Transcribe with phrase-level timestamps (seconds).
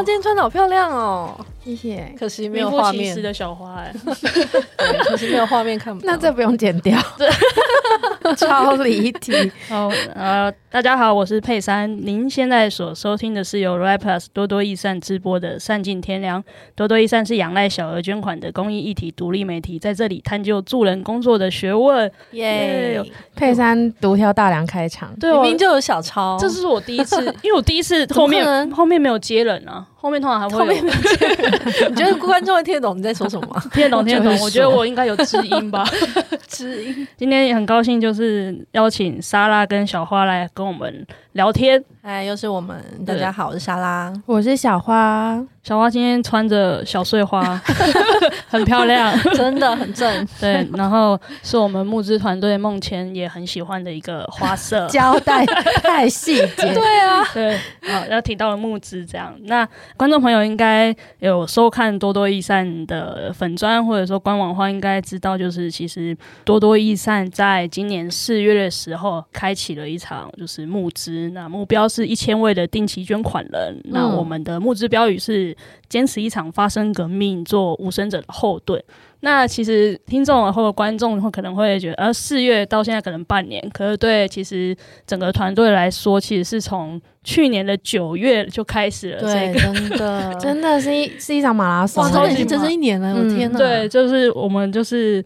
[0.00, 2.14] 花今天穿的好漂亮哦，谢谢。
[2.18, 3.20] 可惜没有画面。
[3.22, 3.92] 的小花 哎，
[5.04, 6.10] 可惜没有画面看不到。
[6.12, 6.98] 那这不用剪掉，
[8.36, 9.32] 超离题。
[9.70, 11.90] 哦，呃，大家好，我是佩珊。
[12.06, 16.42] 您现在所收听的是由 r i Plus 多多益善直播的《善尽天良》。
[16.74, 22.10] 多多益善是仰赖小额捐款的公益议题独立媒体，在这里探究助人工作的学问。
[22.32, 23.10] 耶、yeah！
[23.34, 29.86] 佩珊独挑大梁开场，对，明明就有小抄，这是我第一次， 因为我第一次后面后面没有接人啊。
[30.00, 30.82] 后面通常还会有，后面
[31.90, 33.62] 你觉得观众会听得懂你在说什么吗？
[33.70, 34.32] 听得懂，听得懂。
[34.40, 35.86] 我觉得我应该有知音吧，
[36.48, 37.06] 知音。
[37.18, 38.19] 今天也很高兴，就是
[38.72, 41.82] 邀请莎拉跟小花来跟我们聊天。
[42.02, 42.82] 哎，又是我们。
[43.06, 45.44] 大家好，我是莎拉，我是小花。
[45.62, 47.60] 小花今天穿着小碎花，
[48.48, 50.26] 很漂亮， 真的很正。
[50.40, 56.46] 对，然后是我们募资团队目前也很喜欢的一个花色，交代太细节。
[56.72, 59.36] 对啊，对，好，要提到了募资这样。
[59.42, 73.78] 那观众朋友应该有收看多多益善的粉砖或者说官网的话，应该知道，就是其实多多益善在今年四月的时候开启了一场就是募资，那目标是一千位的定期捐款人。
[73.84, 75.49] 嗯、那我们的募资标语是。
[75.88, 78.82] 坚持一场发生革命，做无声者的后盾。
[79.20, 84.74] 那其实听众或者观众会可能会觉得，呃，四月到现在可能半年，可是对其实
[85.06, 89.20] 整个团队来说，其实是从去年的九月就开始了。
[89.20, 93.58] 对，这个、真的真的是一是一场马拉松，哇，已经整整一年了，我、嗯、天哪！
[93.58, 95.24] 对，就是我们就是。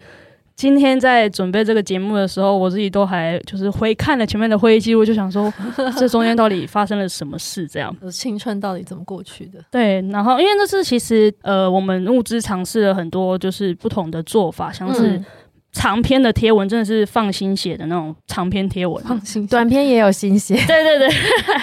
[0.57, 5.53] 今天在准备这个节目的时候，我自己都还就是回看了前面的会议记录，就想说
[5.99, 7.67] 这中间到底发生了什么事？
[7.67, 9.59] 这样，青春到底怎么过去的？
[9.71, 15.23] 对，然后因为这次其实呃，我们物资尝试了很多就是不同的做法，像是。
[15.75, 20.55] 长篇的贴文真的是放心写的那种长篇贴文，放心，短篇也有心写。
[20.55, 21.09] 对 对对，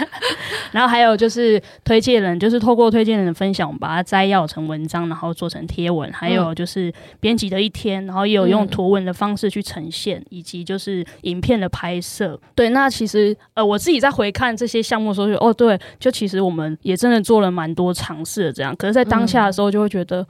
[0.74, 6.12] 然后还有就是推荐人，就是透过推荐人的分享，我们把它摘要成文章，然后做成贴文。
[6.12, 12.38] 还有就是编辑的一天，然后也有用图文的方式去呈现，嗯、以及就是影片的拍摄。
[12.54, 18.76] 对，那其实呃，我自己在回看这些项目的时候就，就哦，对，就其实我们也真的做了蛮多尝试的这样。
[18.76, 20.28] 可是，在当下的时候，就会觉得。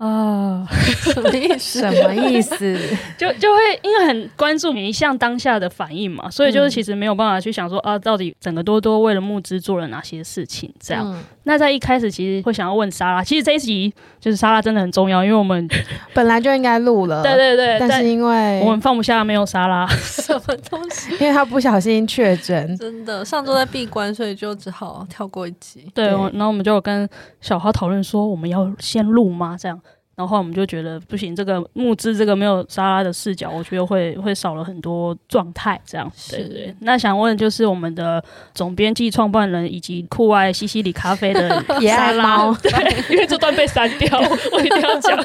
[0.00, 0.66] 啊，
[1.12, 1.80] 什么意思？
[1.80, 2.56] 什么意思？
[3.18, 11.04] 就就会因为很关注每一项当下的反应嘛，所以就是其实没有办法去想说啊，到底整个多多为了募资做了哪些事情这样。
[11.06, 15.68] 嗯、那在一开始其实会想要问莎拉，其实这一集就是莎拉真的很重要，因为我们
[16.14, 21.12] 本来就应该录了，对对对，但是因为我们放不下没有莎拉，什么东西？
[21.20, 25.84] 因为他不小心确诊，真的上周在闭关，所以就只好跳过一集。
[25.94, 27.06] 对，对然后我们就跟
[27.42, 29.54] 小花讨论说，我们要先录吗？
[29.60, 29.78] 这样。
[30.20, 35.80] 然后我们就觉得不行，这个募资这个没有沙拉的视角，我觉得会会少了很多状态。
[35.86, 36.74] 这样，对对。
[36.80, 38.22] 那想问就是我们的
[38.52, 41.48] 总编辑、创办人以及酷爱西西里咖啡的
[41.88, 42.70] 莎拉， 对，
[43.10, 44.20] 因为这段被删掉，
[44.52, 45.18] 我一定要讲。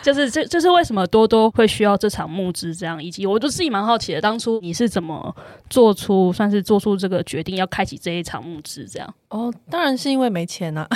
[0.00, 5.34] 就是这，就是为什么多多会需要这场募资这样，以及我就自己蛮好奇的，当初你是怎么
[5.68, 9.14] 做出，算是做出这个决定，要开启这一场募资这样？
[9.32, 10.86] 哦，当然是因为没钱啊。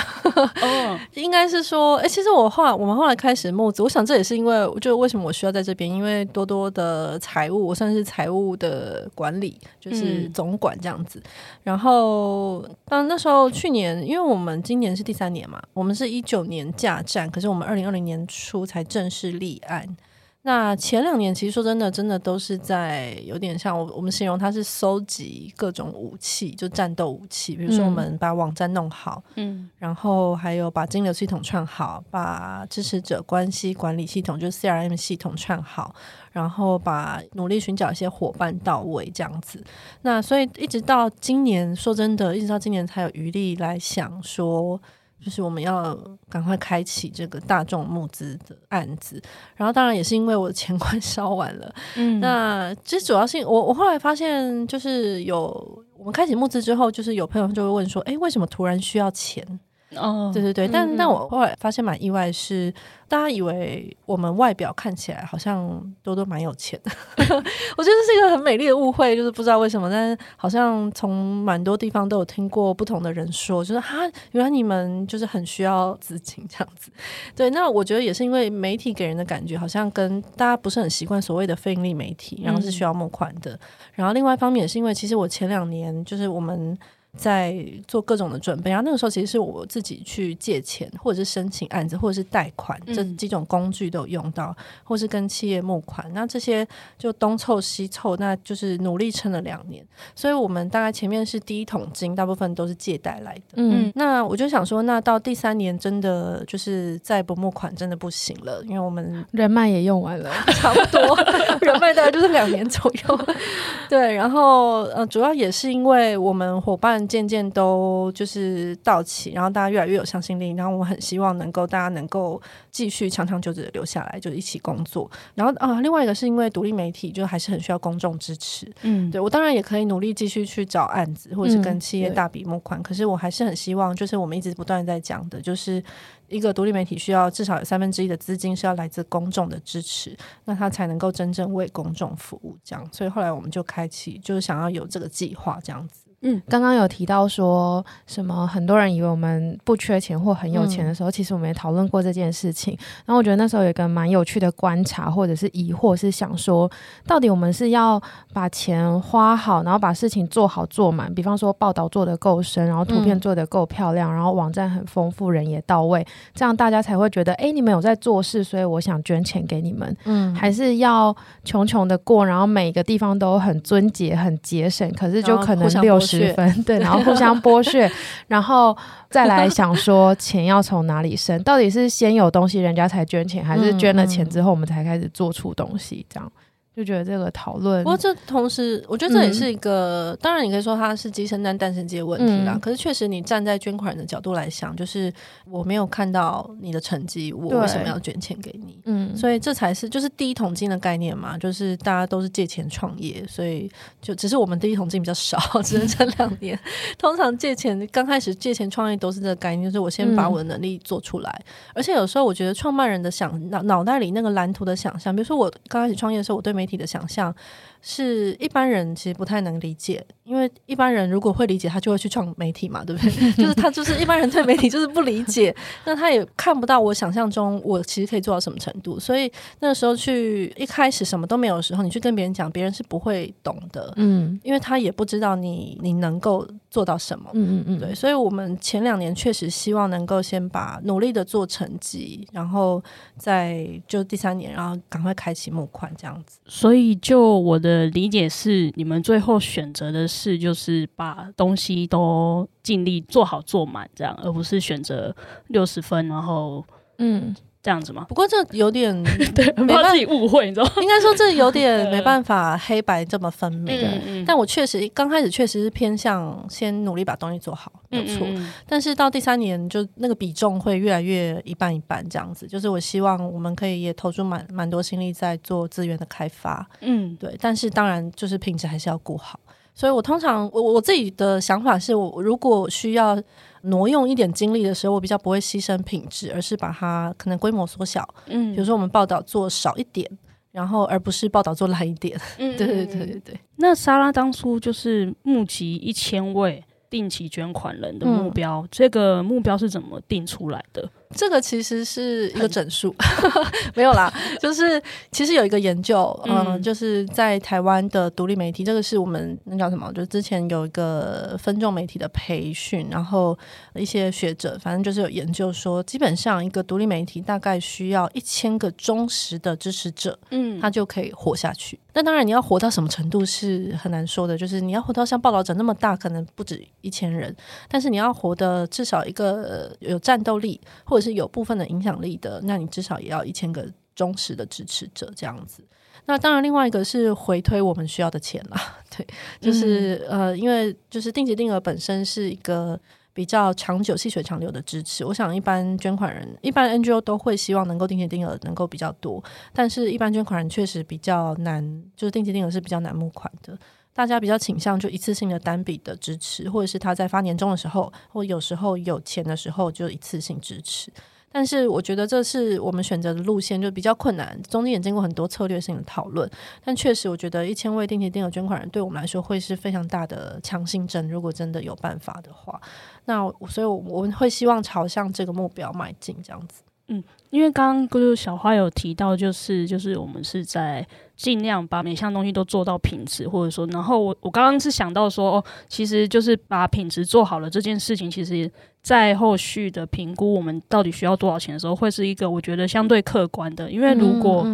[0.61, 2.77] 哦， 应该是说，哎，其实我后来。
[2.77, 11.19] 我们后来开始募资，我想这也是因为，就为什么我需要在这边，因为多多的财务，我算是财务的管理，就是总管这样子。
[11.19, 11.29] 嗯、
[11.63, 19.97] 然后，当那时候去年，因为我们今年是第三年嘛，我们是一九年架站，可是我们二零二零年初才正式立案。
[20.47, 27.53] 那前两年其实说真的，真的都是在有点像我我们形容它是搜集各种武器，就战斗武器。
[27.53, 35.93] 比如说我们把网站弄好，嗯，然后还有把金流系统串好，把支持者关系管理系统就 CRM 系统串好，
[36.31, 39.61] 然后把努力寻找一些伙伴到位这样子。
[40.03, 44.81] 那所以一直到今年，说真的，一直到今年才有余力来想说。
[45.23, 45.97] 就是我们要
[46.29, 49.21] 赶快开启这个大众募资的案子，
[49.55, 51.75] 然后当然也是因为我的钱 快烧完了。
[51.95, 59.45] 嗯，那其实主要是我我后来发现，就是有我们开启募资之后，就是有朋友就会问说，哎，为什么突然需要钱？
[59.95, 62.73] 哦，对对对，但、嗯、但我后来发现蛮意外是，
[63.07, 67.43] 大家以为我们外表看起来好像多多蛮有钱的， 我觉得
[67.77, 73.99] 这是一个很美丽的误会，就是不知道为什么，但是好像从蛮多地方都有听过不同的人说，就是哈，
[74.31, 76.91] 原来你们就是很需要资金这样子。
[77.33, 83.53] 对，那我觉得也是因为媒体给人的感觉好像跟大家不是很习惯所谓的非盈利媒体，然后是需要募款的。
[83.53, 83.59] 嗯、
[83.93, 86.77] 然后另外一方面也是因为，其实我前两年就是我们。
[87.15, 87.55] 在
[87.87, 88.71] 做各种的准备。
[88.71, 96.05] 然后那个时候其实是我自己去借钱，或者是申请案子，或者是贷款，这几种工具都有用到，或是跟企业募款。
[96.13, 96.67] 那这些
[96.97, 99.85] 就东凑西凑，那就是努力撑了两年。
[100.15, 103.41] 所以我们大概前面是第一桶金，大部分都是借贷来的。
[103.55, 111.17] 嗯，那我就想说，那到第三年真的就是再不募款真的不行了，因为我们 人脉也用完了， 差不多
[111.61, 113.19] 人脉大概就是两年左右。
[113.89, 125.09] 对，然后呃，主要也是因为我们伙伴渐渐都就是到齐，然后大家越来越有向心力，然后我很希望能够大家能够继续长长久久的留下来，就一起工作。
[125.33, 128.71] 然后啊、呃，另外一个是因为独立媒体就还是很需要公众支持。
[128.81, 135.83] 嗯，对我当然也可以努力继续去找案子，或者是跟企业大笔募款，嗯、可是我还是很希望，就是我们一直不断在讲的，就是。
[136.29, 140.13] 一个独立媒体需要至少有三分之一的资金是要来自公众的支持，
[140.43, 142.57] 那他才能够真正为公众服务。
[142.65, 146.06] 这样，所以后来我们就开启，就是想要有这个计划，这样子。
[146.21, 148.47] 嗯，刚刚有提到说什么？
[148.47, 152.75] 很多人以为我们不缺钱或很有钱的时候，嗯、其实我们也讨论过这件事情。
[153.05, 156.69] 然后我觉得那时候有一个蛮有趣的观察，或者是疑惑，是想说，
[157.05, 158.01] 到底我们是要
[158.33, 161.13] 把钱花好，然后把事情做好做满。
[161.13, 166.03] 比方说报道做得够深，然后图片做得够漂亮，嗯、然后网站很丰富，人也到位，
[166.33, 169.95] 这样大家才会觉得，哎，你们有在做事，所以我想捐钱给你们。
[170.05, 171.15] 嗯，还是要
[171.45, 176.06] 穷穷的过，然后每个地方都很尊节、很节省，可是就可能六。
[176.07, 177.89] 十分对， 然后互相剥削，
[178.27, 178.75] 然后
[179.09, 181.41] 再来想说钱要从哪里生？
[181.43, 186.05] 到底是先有东西人家才捐钱，还是捐了钱之后我们才开始做出东西？
[186.09, 186.31] 这样。
[186.77, 192.51] 就觉得这个讨论，不过这同时，我觉得这也是一个，嗯、当然你可以说它是鸡生蛋，蛋生鸡的问题啦。
[192.53, 195.11] 嗯、可是确实，你站在捐款人的角度来想，就是
[195.49, 198.79] 我没有看到你的成绩，我为什么要捐钱给你？
[198.85, 203.67] 嗯，所以这才是就是第一桶金的概念嘛，就是大家都是借钱创业，所以
[203.99, 206.59] 就只是我们第一桶金比较少，只能这两 年。
[206.99, 217.33] 通常借钱刚开始借钱创业都是这个概念，就是我先把我的能力做出来，嗯、而且有时候我觉得创办人的想脑脑袋里那个蓝图的想象，比如说我刚开始创业的时候，我对媒体的想象
[217.81, 223.31] 是一般人其实不太能理解，因为一般人如果会理解，他就会去创媒体嘛，对不对？
[223.33, 228.99] 就是他就是一般人对媒体就是不理解， 那他也看不到我想象中我其实可以做到什么程度。
[228.99, 237.95] 所以那个时候去一开始什么都没有的时候，你去跟别人讲，别人是不会懂的，嗯，因为他也不知道你你能够做到什么，嗯嗯嗯，对。
[237.95, 242.83] 所以我们前两年确实希望能够先把努力的做成绩，然后
[243.15, 246.97] 再就第三年，然后赶快开启募款这样子，所以。
[246.99, 255.15] 就我的的理解是，你们最后选择的是，就是把东西都尽力做好做满，这样，而不是选择
[255.47, 256.65] 六十分，然后
[256.97, 257.35] 嗯。
[257.61, 258.05] 这样子吗？
[258.07, 258.93] 不过这有点
[259.35, 260.71] 对，没办法自己误会，你知道吗？
[260.81, 263.75] 应该说这有点 没办法黑白这么分明。
[263.81, 268.25] 嗯嗯、但我确实刚开始确实是偏向先努力把东西做好，没错。
[268.25, 272.47] 嗯嗯、但是到第三年，就那个比重会越来越一半一半这样子。
[272.47, 276.65] 就是我希望我们可以也投出蛮蛮多心力在做资源的开发。
[276.81, 277.35] 嗯，对。
[277.41, 279.39] 但是当然就是品质还是要顾好。
[279.73, 283.21] 所以我通常我我自己的想法是我如果需要。
[283.67, 288.07] 挪用一点精力的时候，我比较不会牺牲品质，而是把它可能规模缩小。
[288.27, 290.09] 嗯，比如说我们报道做少一点，
[290.51, 292.19] 然后而不是报道做烂一点。
[292.37, 293.39] 嗯， 对对对对对。
[293.57, 300.89] 那莎拉当初就是募集一千位定期捐款人的目标，嗯、这个目标是怎么定出来的？
[301.15, 302.93] 这个其实是一个整数，
[303.75, 309.91] 没有啦， 就是其实有一个研究，嗯、呃，就是在台湾的独立媒体，这个是我们那叫什么？
[309.93, 313.37] 就是之前有一个分众媒体的培训，然后
[313.75, 321.79] 一些学者，反正就是有研究说，基本上一个独立媒体大概需要一千个忠实的支持者，嗯，他就可以活下去。
[321.93, 327.35] 那当然，你要活到什么程度是很难说的，就是你要活到像报道者那么大，可能不止一千人，
[327.67, 335.63] 但是你要活得至少一个有战斗力或或者是有部分的影响力的，那你至少也要一千个忠实的支持者这样子。
[336.07, 338.59] 那当然，另外一个是回推我们需要的钱啦。
[338.89, 339.05] 对，
[339.39, 342.79] 就是、嗯、呃，因为就是定期定额本身是一个
[343.13, 345.05] 比较长久、细水长流的支持。
[345.05, 349.23] 我想，一般捐款人、一般 NGO 都会希望能够定期定额能够比较多，
[349.53, 353.55] 但是一般捐款人确实比较难，就是定期定额是比较难募款的。
[353.97, 360.93] 大家比较倾向就一次性的单笔的支持，或者是他在发年终的时候，或有时候有钱的时候就一次性支持。
[361.31, 366.29] 但是我觉得这是我们选择的路线就比较困难，中间也经过很多策略性的讨论。
[366.63, 371.09] 但确实，我觉得一千位定期定额捐款人对我们来说会是非常大的强心针。
[371.09, 372.61] 如果真的有办法的话，
[373.05, 376.61] 那所以我们会希望朝向这个目标迈进，这样子。
[376.87, 388.49] 嗯，因为刚刚就是小花有提到，就是就是我们是在尽量把每项东西都做到品质，或者说，然后我我刚刚是想到说，哦，其实就是把品质做好了这件事情，其实
[388.81, 394.45] 在后续的评估我们到底需要多少钱的时候，会是一个我觉得相对客观的，因为如果。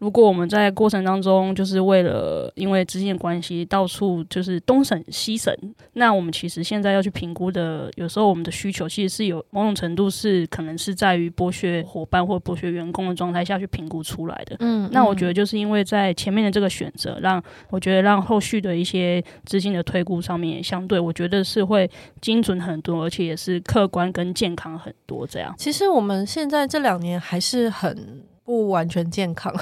[0.00, 5.54] 如果我们在过程当中，就是为了因为资金的关系，到处就是东省西省，
[5.92, 14.56] 那我们其实现在要去评估的，有时候我们的需求其实是有某种程度是可能是在于剥削伙伴或剥削员工的状态下去评估出来的。
[14.60, 21.88] 嗯，那我觉得就是因为在前面的这个选择，让我觉得让后续的一些资金的推估上面也相对，我觉得是会
[22.22, 25.26] 精准很多，而且也是客观跟健康很多。
[25.26, 28.22] 这样，其实我们现在这两年还是很。
[28.50, 29.54] 不完全健康，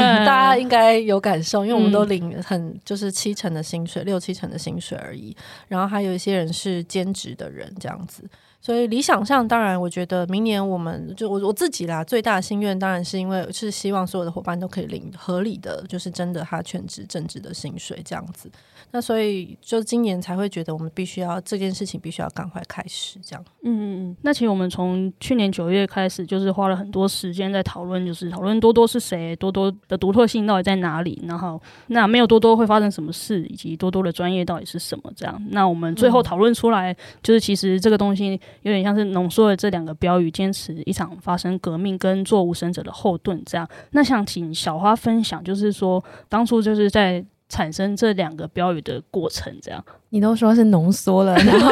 [0.00, 5.34] 大家应该有感受，因为我们都领很就是七成的薪水，六七成的薪水而已。
[5.68, 8.24] 然后还有一些人是兼职的人，这样子。
[8.60, 18.50] 所以理想上，当然我觉得明年我们就我我自己啦，最大的心愿当然是因为是希望所有的伙伴都可以领合理的，就是真的他全职正职的薪水这样子。
[18.92, 23.44] 那所以就今年才会觉得我们必须要这件事情必须要赶快开始这样。
[23.62, 24.16] 嗯嗯嗯。
[24.22, 35.42] 那其实我们从去年九月开始，就是花了很多时间在讨论，就是讨论多多是谁，多多的独特性到底在哪里，然后那没有多多会发生什么事，以及多多的专业到底是什么这样。
[35.50, 43.68] 那我们最后讨论出来，嗯、就是其实这个东西有点像是浓缩了这两个标语：坚持一场发生革命，跟做无声者的后盾这样。
[43.90, 47.24] 那想请小花分享，就是说当初就是在。
[47.48, 51.68] 产生这两个标语的过程，这样你都说是浓缩了，然后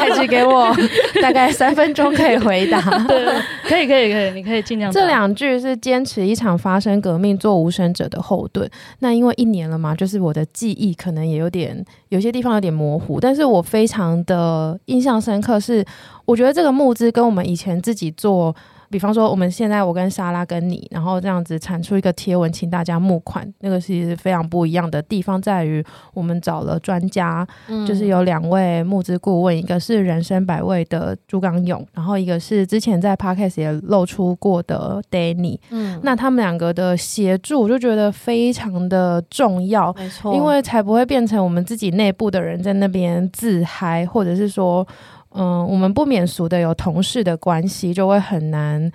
[0.00, 0.74] 还只给我
[1.20, 2.80] 大概三分钟可以回答。
[3.06, 3.24] 对，
[3.64, 4.90] 可以，可以，可以，你可以尽量。
[4.90, 8.68] 这两句是坚持一场发生革命，做无声者的后盾。
[9.00, 15.84] 那因为一年了嘛，就是我的记忆可能也有点，有些地方有点模糊，但是我非常的印象深刻是，
[16.24, 18.54] 我觉得这个募资跟我们以前自己做。
[18.90, 35.58] 比方说，我们现在我跟莎拉跟你，然后这样子产出一个贴文，请大家募款，那个其实非常不一样的地方在于，我们找了专家，嗯、就是有两位募资顾问，一个是人生百味的朱刚勇，然后一个是之前在 Podcast 也露出过的 Danny。
[35.70, 44.86] 嗯，那他们两个的协助，我就觉得非常的重要，没错，因为才不会变成我们自己内部的人在那边自嗨，或者是说。
[45.34, 48.90] 嗯，我们不免俗的有同事的关系，就会很难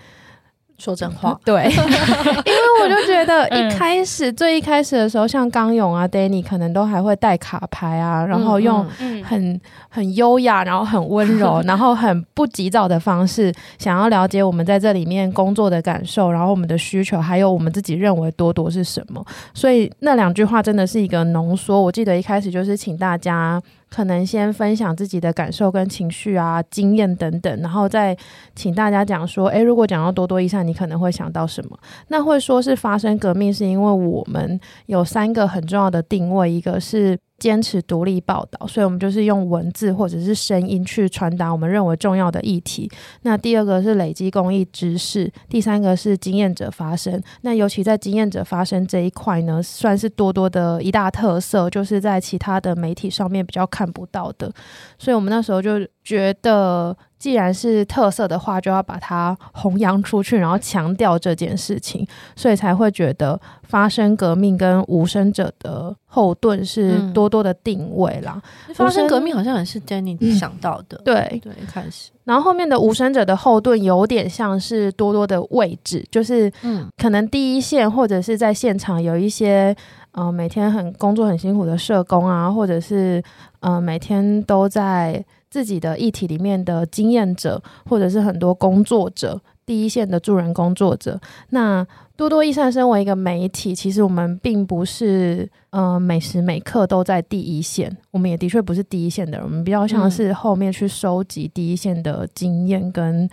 [0.79, 1.39] 说真话。
[1.45, 8.83] 对， 因为我就觉得一开始、嗯、最一开始的时候，像刚勇啊、Danny 可能都还会带卡牌啊，然后用
[9.23, 19.23] 很很优雅，然后很温柔，然后很不急躁的方式，想要了解我们在这里面工作的感受，然后我们的需求，还有我们自己认为多多是什么。
[19.53, 21.79] 所以那两句话真的是一个浓缩。
[21.79, 23.61] 我记得一开始就是请大家。
[23.93, 28.17] 可能先分享自己的感受跟情绪啊、经验等等，然后再
[28.55, 31.77] 请大家讲说，诶，如果讲到多多益善，你可能会想到什么？
[32.07, 37.19] 那会说是发生革命，是因为我们有三个很重要的定位，一个是。
[37.43, 42.89] 坚持独立报道，所以我们就是用文字或者是声音去传达我们认为重要的议题。
[43.23, 47.21] 那第二个是累积公益知识，第三个是经验者发声。
[47.41, 54.49] 那尤其在经验者发声这一块呢，算是多多的一大特色，就是在其他的媒体上面比较看不到的。
[54.97, 56.95] 所以我们那时候就觉得。
[57.23, 68.41] 既然是特色的话，就要把它弘扬出去，然后强调这件事情，所以才会觉得发生革命跟无声者的后盾是多多的定位啦。
[68.67, 72.11] 嗯、发生革命好像也是 Jenny 想到的，嗯、对对，一开始。
[72.25, 79.73] 然后后面的无声者的后盾有点像是多多的位置，就是嗯，可能第一线或者是在现场有一些
[80.11, 83.23] 呃每天很工作很辛苦的社工啊，或者是
[83.61, 85.23] 呃每天都在。
[85.53, 91.21] 自己的议题里面的经验者，或者是很多工作者，第一线的助人工作者。
[91.49, 91.85] 那
[92.17, 103.29] 多多益善身为一个媒体，其实我们并不是呃每时每刻都在第一线，我们也的确不是第一线的人，我们比较像是后面去收集第一线的经验跟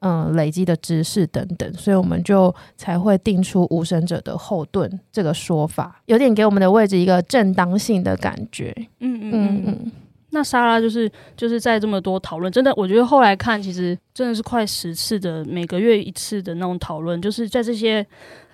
[0.00, 8.74] 嗯、呃、累积的知识等等，所以我们就才会定出无神者的后盾这个说法，有点给我们的位置一个正当性的感觉。
[9.00, 9.92] 嗯嗯嗯嗯。
[10.34, 18.04] 那莎拉就是就是在这么多讨论，真的，我觉得后来看，其实真的是快十次的每个月一次的那种讨论，就是在这些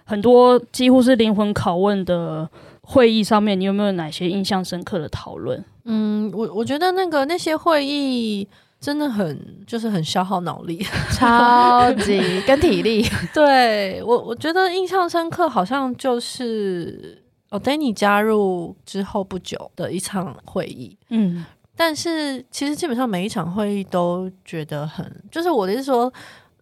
[0.04, 2.48] 很多几乎是灵魂拷问的
[2.82, 5.64] 会议上面，你有没有哪些印象深刻的讨论？
[5.84, 8.46] 嗯，我我觉得那个那些会议
[8.80, 13.06] 真的很就是很消耗脑力，超级 跟体力。
[13.32, 21.46] 对我我觉得印象深刻，好像就是哦，Danny 加入之后不久的一场会议，嗯。
[21.80, 26.12] 但是其实基本上每一场会议都觉得很，就是我的意思说，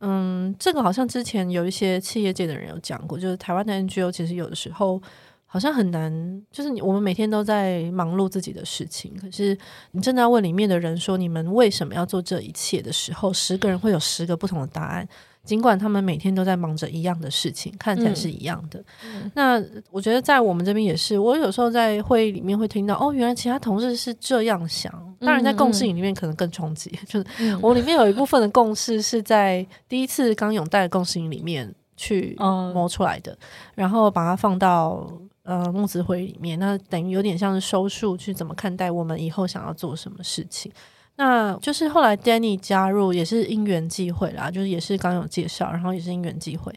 [0.01, 5.01] 嗯，这个好像之前有一些企业界的人有讲过，就是台湾的 NGO 其实有的时候
[5.47, 9.57] 好像很难，就是我们每天都在忙碌自己的事情，可是
[9.93, 15.09] 你真的要问里面的人说你们为什么要做这一切的时候，十个人会有十个不同的答案。
[15.45, 18.83] 尽管他们每天都在忙着一样的事情，看起来是一样的。
[19.05, 19.63] 嗯、那
[19.93, 24.93] 我觉得在我们这边也是，我有时候在会议里面会听到，哦，原来其他同事是这样想。
[25.21, 32.37] 当然，在共识营里面可能更冲击， 嗯、就是我里面有一部分的共识是在第一次刚勇带的共识营里面去
[32.75, 33.39] 摸出来的，嗯、
[33.77, 35.09] 然后把它放到
[35.47, 40.71] 呃募资会里面，那等于有点像是收束，去怎么看待我们以后想要做什么事情。
[41.19, 46.71] 那就是后来 Danny 加入也是因缘际会啦，就是也是刚有介绍，然后也是因缘际会。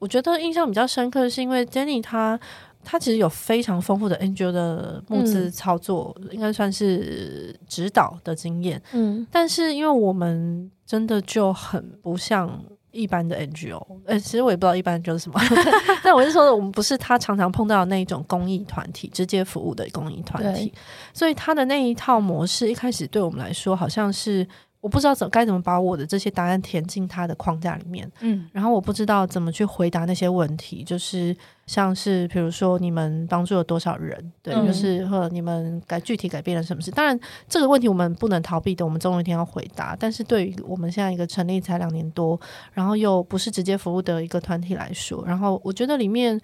[0.00, 2.40] 我觉得印象比较深刻的是因为 Danny 他
[2.82, 8.82] 他其实有非常丰富的 NGO 的募资操作，嗯、应该算是指导的经验。
[8.92, 12.64] 嗯，但是因为我们真的就很不像。
[12.94, 15.40] 一般的 NGO，呃、欸，其实我也不知道一般就是什么，
[16.02, 20.72] 但我是说，我们不是他常常碰到的那一种公益团体，直接服务的公益团体，
[21.12, 24.46] 所以他的那一套模式一开始对我们来说好像是。
[24.84, 31.34] 我不知道怎该怎么把我的这些答案填进他的框架里面，嗯，然后我不知道怎么去回答那些问题，就是
[31.66, 36.90] 像是比如说你们帮助了多少人，对，嗯、就是或者你们改具体改变了什么事。
[36.90, 39.96] 当然这个问题我们不能逃避的，我们总有一天要回答。
[39.98, 42.38] 但是对于我们现在一个成立才两年多，
[42.74, 46.38] 然后又不是直接服务的一个团体来说，然后我觉得里面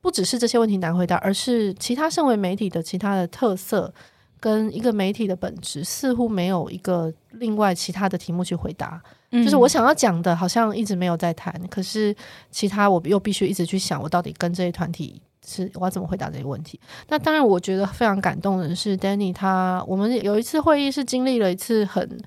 [0.00, 3.94] 不只是这些问题难回答，而是其他身为媒体的其他的特色。
[4.38, 11.52] 跟一个媒体的本质似乎没有一个另外其他的题目去回答，嗯、就是我想要讲的，好像一直没有在谈。
[11.68, 12.14] 可是
[12.50, 16.78] 其他我又必须一直去想，我到底跟这些团体是我要怎么回答这些问题？
[17.08, 22.18] 那当然，我觉得非常感动的是，Danny 他我们有一次会议是经历了一次很。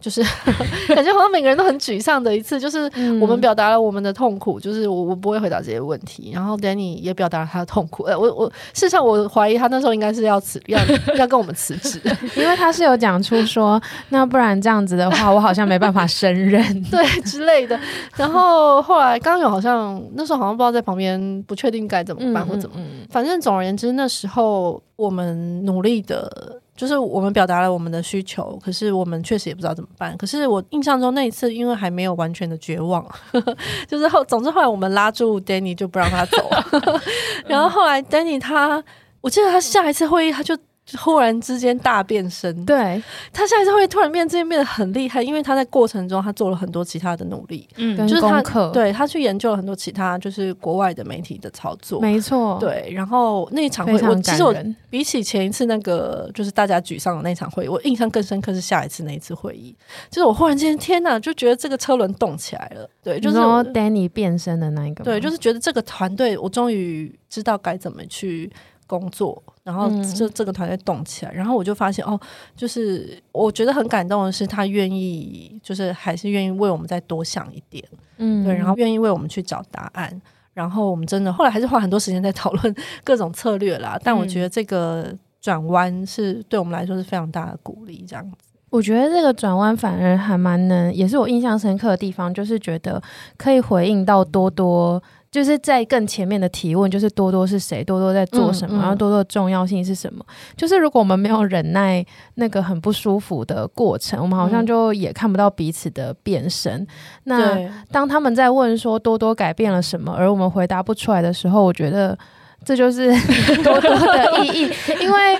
[0.00, 0.22] 就是
[0.88, 2.90] 感觉好像每个人都很沮丧的一次，就是
[3.20, 8.04] 我们表达了我们的痛苦，就是我我不会回答这些问题，然后 Danny 也表达了他的痛苦。
[8.04, 10.78] 呃，我我事实上我怀疑他那时候应该是要辞，要
[11.16, 12.00] 要跟我们辞职，
[12.36, 17.78] 因为他是有讲出说，那不然这样子的话，我好像没办法胜任， 对之类的。
[18.16, 22.76] 然后后来刚有好像那时候好像不知道在旁边不确定该怎么办或怎么，
[23.10, 26.58] 反正总而言之那时候我们努力的。
[26.80, 30.16] 就是我们表达了我们的需求，可是我们确实也不知道怎么办。
[30.16, 33.54] 可是我印象中那一次，因为还没有完全的绝望，呵 呵
[33.86, 36.50] 就是后，总之后来我们拉住 Danny 就不让他走，
[37.46, 38.82] 然后后来 Danny 他，
[39.20, 40.56] 我记得他下一次会议他就。
[40.98, 54.54] 忽然之间大变身，对，他下一次会突然变，之间变得很厉害，因为他在过程中他做了很多其他的努力，嗯，就是他对他去研究了很多其他就是国外的媒体的操作，没错，对，然后那一场会，我其实我
[54.88, 59.74] 比起前一次那个就是大家沮丧的那场会议，我印象更深刻是下一次那一次会议，
[60.10, 68.50] 就是我忽然间天哪，就觉得这个车轮动起来了，对，就是说 Danny 变身的那一个，对，就是觉得这个团队我终于知道该怎么去。
[68.90, 72.18] 工作，然后这这个团队动起来，嗯、然后我就发现哦，
[72.56, 77.84] 就是我觉得很感动的是，他愿意，就是还是愿意为我们再多想一点，
[78.16, 80.20] 嗯，对，然后愿意为我们去找答案，
[80.52, 82.74] 然后我们真的后来还是花很多时间在讨论
[83.04, 83.96] 各种策略啦。
[84.02, 88.36] 但我觉得这个转弯是对我们来说是非常大的鼓励，这样子。
[88.70, 93.00] 我觉得这个转弯反而还蛮能，也是我印象深刻的地方，就是觉得
[93.36, 95.00] 可以回应到多多。
[95.30, 97.84] 就是在更前面的提问，就是多多是谁？
[97.84, 98.76] 多多在做什么？
[98.76, 100.24] 嗯嗯、然后多多的重要性是什么？
[100.56, 106.80] 就是如果我们没有忍耐那个很不舒服的过程，我们好像就也看不到彼此的变身。
[106.80, 106.86] 嗯、
[107.24, 112.18] 那当他们在问说多多改变了什么，而我们回答不出来的时候，我觉得。
[112.64, 113.10] 这就是
[113.64, 114.70] 多多的意义，
[115.00, 115.38] 因为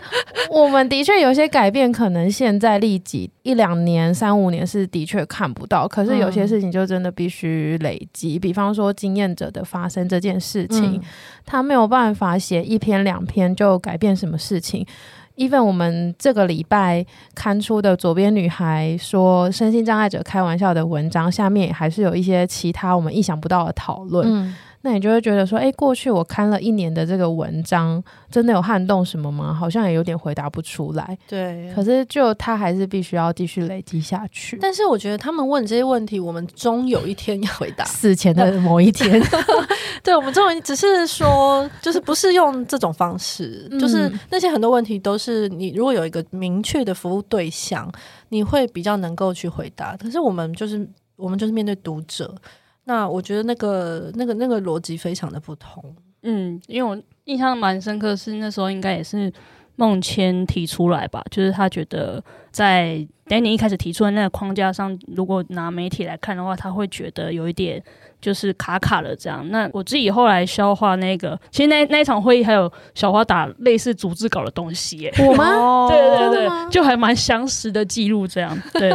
[0.50, 8.38] 我们的确有些改变，可能现在立即一两年、三五年是的确看不到，可是有些事情就真的必须累积。
[8.38, 11.00] 嗯、比方说经验者的发生这件事情，嗯、
[11.44, 14.86] 他没有办法写一篇两篇就改变什么事情。
[15.36, 17.04] even 我们这个礼拜
[17.34, 24.26] 刊出的左边女孩说身心障碍者开玩笑的文章，下面还是有一些其他我们意想不到的讨论。
[24.28, 29.52] 嗯那你就会觉得说，哎，过去我看了一年的这个文章，真的有撼动什么吗？
[29.52, 31.18] 好像也有点回答不出来。
[31.28, 34.58] 对，可是就他还是必须要继续累积下去。
[34.58, 37.84] 但是我觉得他们问这些问题，我们终有一天要回答。
[38.00, 39.20] 死前的某一天，
[40.02, 47.86] 对，我们终于只是说，就是不是用这种方式，嗯、就是那些很多问题都是你如果有一个明确的服务对象，
[48.30, 49.94] 你会比较能够去回答。
[49.98, 52.34] 可是我们就是我们就是面对读者。
[52.90, 59.32] 那我觉得那个那个那个逻辑非常的不同，嗯，因为我印象蛮深刻，是那时候应该也是
[59.76, 67.80] 孟谦提出来吧，就是他觉得在 Danny 一开始提出的那个框架上，如果拿媒体来看的话，他会觉得有一点。
[68.20, 75.88] 就是卡卡了这样，那我自己后来消化那个，其实那那一场会议还有小花打类似组织稿的东西耶，我吗？
[75.90, 78.90] 对对对，就还蛮详实的记录这样，对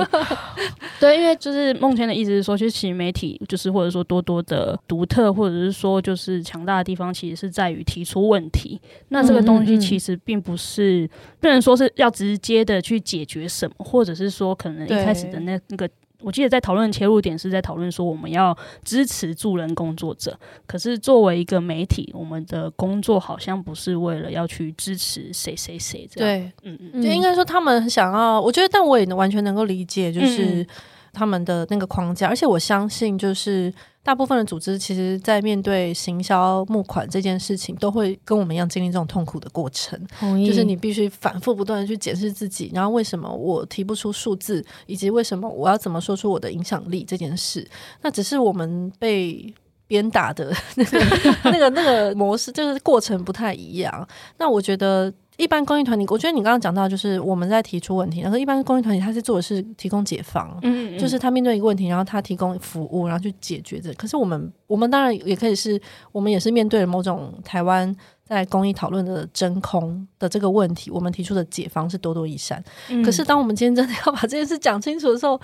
[0.99, 8.79] 对，因为就是孟谦的意思是说，其实其实媒体就是或者说多多的独特，或者是说就是强大的地方，其实是在于提出问题。
[9.09, 11.09] 那这个东西其实并不是
[11.39, 15.89] 不能说是要直接的去解决什么，或者是说可能一开始的那那个。
[16.25, 20.35] 我记得在讨论切入点是在讨论说我们要支持助人工作者，
[20.65, 26.27] 可是作为一个媒体，我们的工作好像不是为了要去支持谁谁谁这样。
[26.27, 30.65] 对，嗯嗯，就应该说他们想要，我觉得，但我也完全能够理解，就是
[31.13, 33.71] 他们的那个框架，嗯、而且我相信就是。
[34.05, 39.99] 大部分的组织其实，在面对行销募款这件事情，都会跟我们一样经历这种痛苦的过程。
[40.45, 47.67] 就是你必须反复不断的去检视自己，然后为什么我提不出数字，以及为什么我要怎么说出我的影响力这件事。
[48.03, 49.51] 那只是我们被
[49.87, 50.99] 鞭打的那个、
[51.51, 54.07] 那个、那个模式，就是过程不太一样。
[54.37, 55.11] 那我觉得。
[55.37, 63.93] 一般公益团体，我觉得你刚刚讲到，就是我们在提出问题，然后一般公益团体他是做的是提供解方，嗯，嗯，就是他面对一个问题，然后他提供服务，然后去解决这。
[63.93, 65.79] 可是我们，我们当然也可以是，
[66.11, 67.93] 我们也是面对了某种台湾
[68.23, 72.63] 在公益讨论的真空的这个问题，我们提出的解方是多多益善。
[72.89, 75.39] 嗯，可是当我们今天真的要把这件事讲清楚的时候，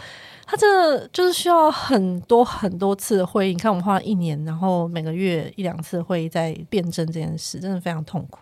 [0.45, 3.53] 他真的就是需要很多很多次的会议。
[3.53, 8.39] 你看，我们花了一年，然后每个月一两次的会议在辩证这件事，真的非常痛苦。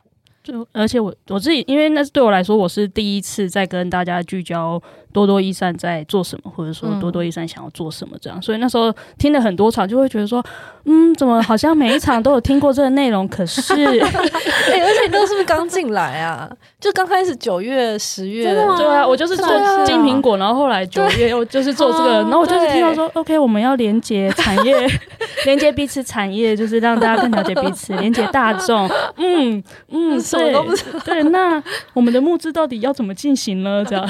[0.72, 4.82] 而且我我自己，因为那是对我来说，我是第一次在跟大家聚焦
[5.12, 8.40] 多多益善在做什么，或者说多多益善想要做什么这样。
[8.40, 10.44] 嗯、所以那时候听了很多场，就会觉得说，
[10.86, 13.28] 嗯，怎么好像每一场都有听过这个内容？
[13.28, 16.50] 可是 哎、欸，而且你都是不是刚进来啊？
[16.80, 19.48] 就刚开始九月、十月，对啊，我就是做
[19.86, 24.88] 金苹果，然后后来九月 又就是做这个，然后我就是听到说，OK，我们要连接产业，
[25.46, 28.88] 连接彼此产业，就是让大家更了解彼此，连接大众。
[29.18, 30.20] 嗯嗯。
[30.32, 30.54] 对，
[31.06, 31.62] 对，那
[31.94, 33.84] 我们的募资到底要怎么进行呢？
[33.88, 34.08] 这样，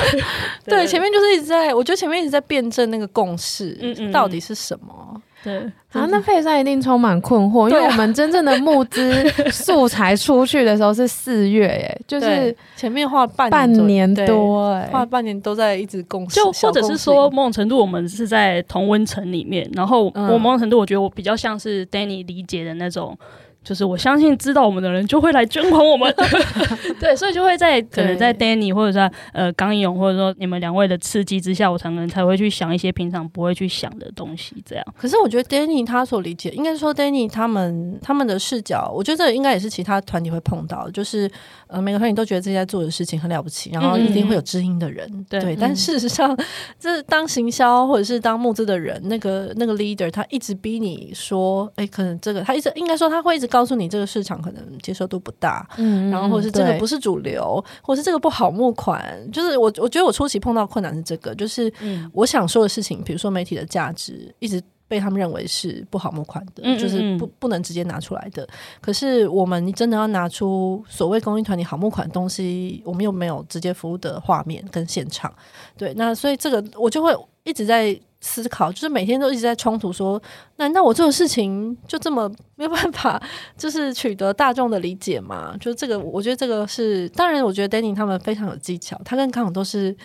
[0.65, 5.21] 对，前面就是一直在，我觉得前面一直在辩证那个共识，嗯嗯，到底是什么？
[5.41, 5.57] 对，
[5.93, 23.17] 啊，那佩珊一定充满困惑，因为我们真正的募资素材出去的时候是四月，哎， 就是前面花半半年多，哎，花半年都在一直共识，就或者是说某种程度我们是在同温层里面，然后我某种程度我觉得我比较像是 Danny 理解的那种。
[23.63, 26.13] 就是我相信知道我们的人就会来捐款我们，
[26.99, 34.55] 对，所以就会在可能在 Danny 或者在呃刚毅勇或者说你们两位的刺激之下，我才能才会去想一些平常不会去想的东西。
[34.65, 41.29] 这样，可是我觉得 Danny 他所理解，应该是说 Danny 他们他们的视角，我觉得这应该也是其他团体会碰到，就是
[41.67, 45.55] 呃每个团体都觉得自己在做的事情很了不起，然后一定会有知音的人，嗯、对，对。
[45.55, 46.35] 但事实上，
[46.79, 61.71] 这、嗯、当行销或者是当募资的人，那个那个 leader 他一直逼你说，哎，可能这个他一直应该说他会一直告诉你这个市场可能接受度不大，嗯，然后或者是这个不是主流，或者是这个不好募款，就是我我觉得我初期碰到困难是这个，就是
[62.13, 68.47] 我想说的事情，比如说媒体的价值一直被他们认为是不好募款的，嗯嗯嗯就是不不能直接拿出来的。
[68.79, 75.33] 可是我们真的要拿出所谓公益团体好募款的东西，我们又没有直接服务的画面跟现场，
[75.77, 77.99] 对，那所以这个我就会一直在。
[78.21, 80.21] 思考就是每天都一直在冲突，说
[80.57, 83.21] 难道我做的事情就这么没有办法，
[83.57, 85.55] 就是取得大众的理解吗？
[85.61, 89.95] 就这个，我觉得这个是当然，我觉得 Danny 他们非常有技巧，他跟康永都是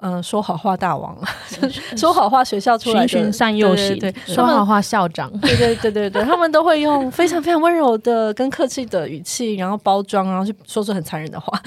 [0.00, 1.18] 嗯、呃、说好话大王，
[1.96, 11.58] 说好话学校出来的循循善诱型，对，说好话校长，对对对对对，他们都会用非常非常温柔的跟客气的语气，然后包装，然后去说出很残忍的话。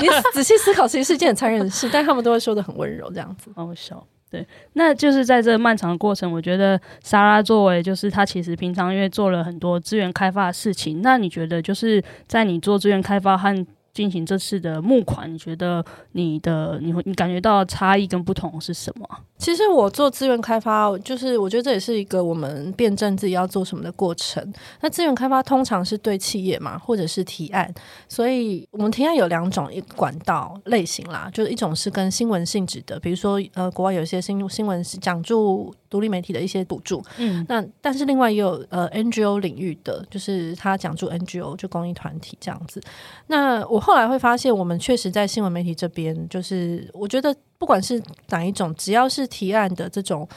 [0.00, 4.02] 你仔细思考，其实是一件很残忍的事，但他们都会说的很温柔，这样子，好笑。
[4.36, 15.82] 对，那就是在这漫长的过程，我觉得莎拉作为就是她其实平常因为做了很多资源开发的事情，那你觉得就是在你做资源开发和进行这次的募款，你觉得
[16.12, 19.08] 你的你会你感觉到差异跟不同是什么？
[19.38, 24.52] 其实我做资源开发，就是我觉得这也是一个我们辩证自己要做什么的过程。
[24.82, 27.72] 那资源开发通常是对企业嘛，或者是提案，
[28.06, 42.78] 所以我们提案有两种一管道类型啦，就是一种是跟新闻性质的，比如说呃国外有一些新新闻讲助独立媒体的一些补助，嗯，那但是另外也有呃 NGO 领域的，就是他讲助 NGO 就公益团体这样子。
[43.28, 43.86] 那我。
[43.86, 50.28] 后来会发现，我们确实在新闻媒体这边，就是我觉得不管是哪一种，只要是提案的这种，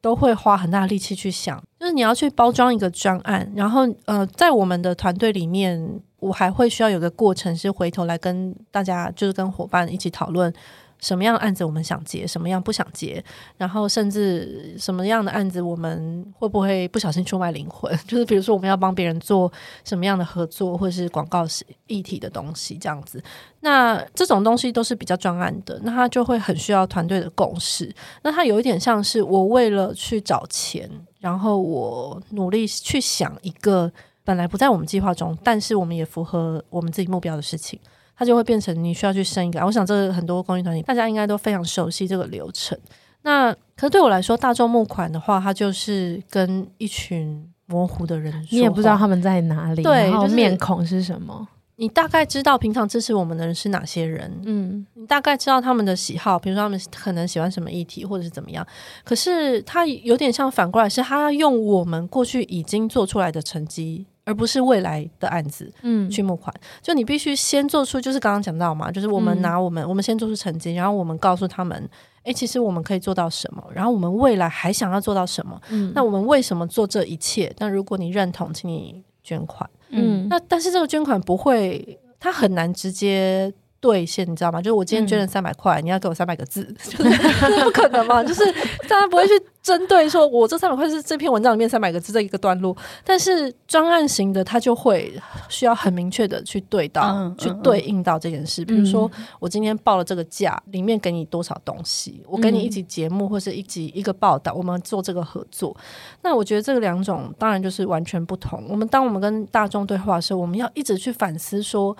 [0.00, 5.80] 都会花很大力气去想，就是你要去包装一个专案，然后呃，在我们的团队里面，
[6.18, 10.52] 我还会需要有个过程，是回头来跟大家，就是跟伙伴一起讨论。
[10.98, 13.22] 什么样案子我们想接，什么样不想接，
[13.56, 17.94] 然后甚至什么样的案子我们会不会不小心出卖灵魂？
[18.08, 19.52] 就是比如说我们要帮别人做
[19.84, 23.22] 什么样的合作，或者是广告是议题的东西，这样子。
[23.60, 27.94] 那这种东西都是比较专案的，那他就会很需要团队的共识。
[28.22, 30.88] 那他有一点像是我为了去找钱，
[31.20, 33.90] 然后我努力去想一个
[34.24, 37.78] 本来不在我们计划中，但是我们也符合我们自己目标的事情。
[38.16, 42.78] 它就会变成你需要去生一个，我想这个很多公益团体大家应该都非常熟悉这个流程。
[43.22, 51.46] 那可是对我来说，大众募款的话，它就是跟一群模糊的人，你也不知道他们在哪里，对，就是面孔是什么。
[51.78, 58.66] 你大概知道平常支持我们的人是哪些人，嗯，你大概知道他们的喜好，比如说他们可能喜欢什么议题或者是怎么样。
[59.04, 64.06] 可是他有点像反过来，是他要用我们过去已经做出来的成绩。
[64.26, 71.80] 而不是未来的案子，嗯，去募款，嗯、就你必须先做出，就是刚刚讲到嘛，就是我们拿我们，嗯、我们先做出成绩，然后我们告诉他们，
[72.18, 77.54] 哎、欸，其实我们可以做到什么，然后我们未来还想要做到什么，嗯，那我们为什么做这一切？
[77.58, 83.52] 那如果你认同，请你捐款，嗯，那但是这个捐款不会，它很难直接。
[83.86, 84.60] 兑现，你知道吗？
[84.60, 88.22] 就是我今天捐了三百块，你要给我三百个字， 就是不可能嘛。
[88.24, 88.44] 就是
[88.88, 92.76] 大家不会去针对说，我这三百块是这篇文章里面三百个字这一个段落。
[93.04, 95.14] 但是专案型的，他就会
[95.48, 98.62] 需要很明确的去对到，嗯、去对应到这件事。
[98.62, 102.20] 嗯、比如说，我今天报了这个价，里面给你多少东西？
[102.26, 105.76] 我给你一集节目，或是一集一个报道，我们做这个合作。
[106.22, 108.64] 那我觉得这个两种当然就是完全不同。
[108.68, 111.96] 我们当我们跟大众对话的时候，我们要一直去反思说。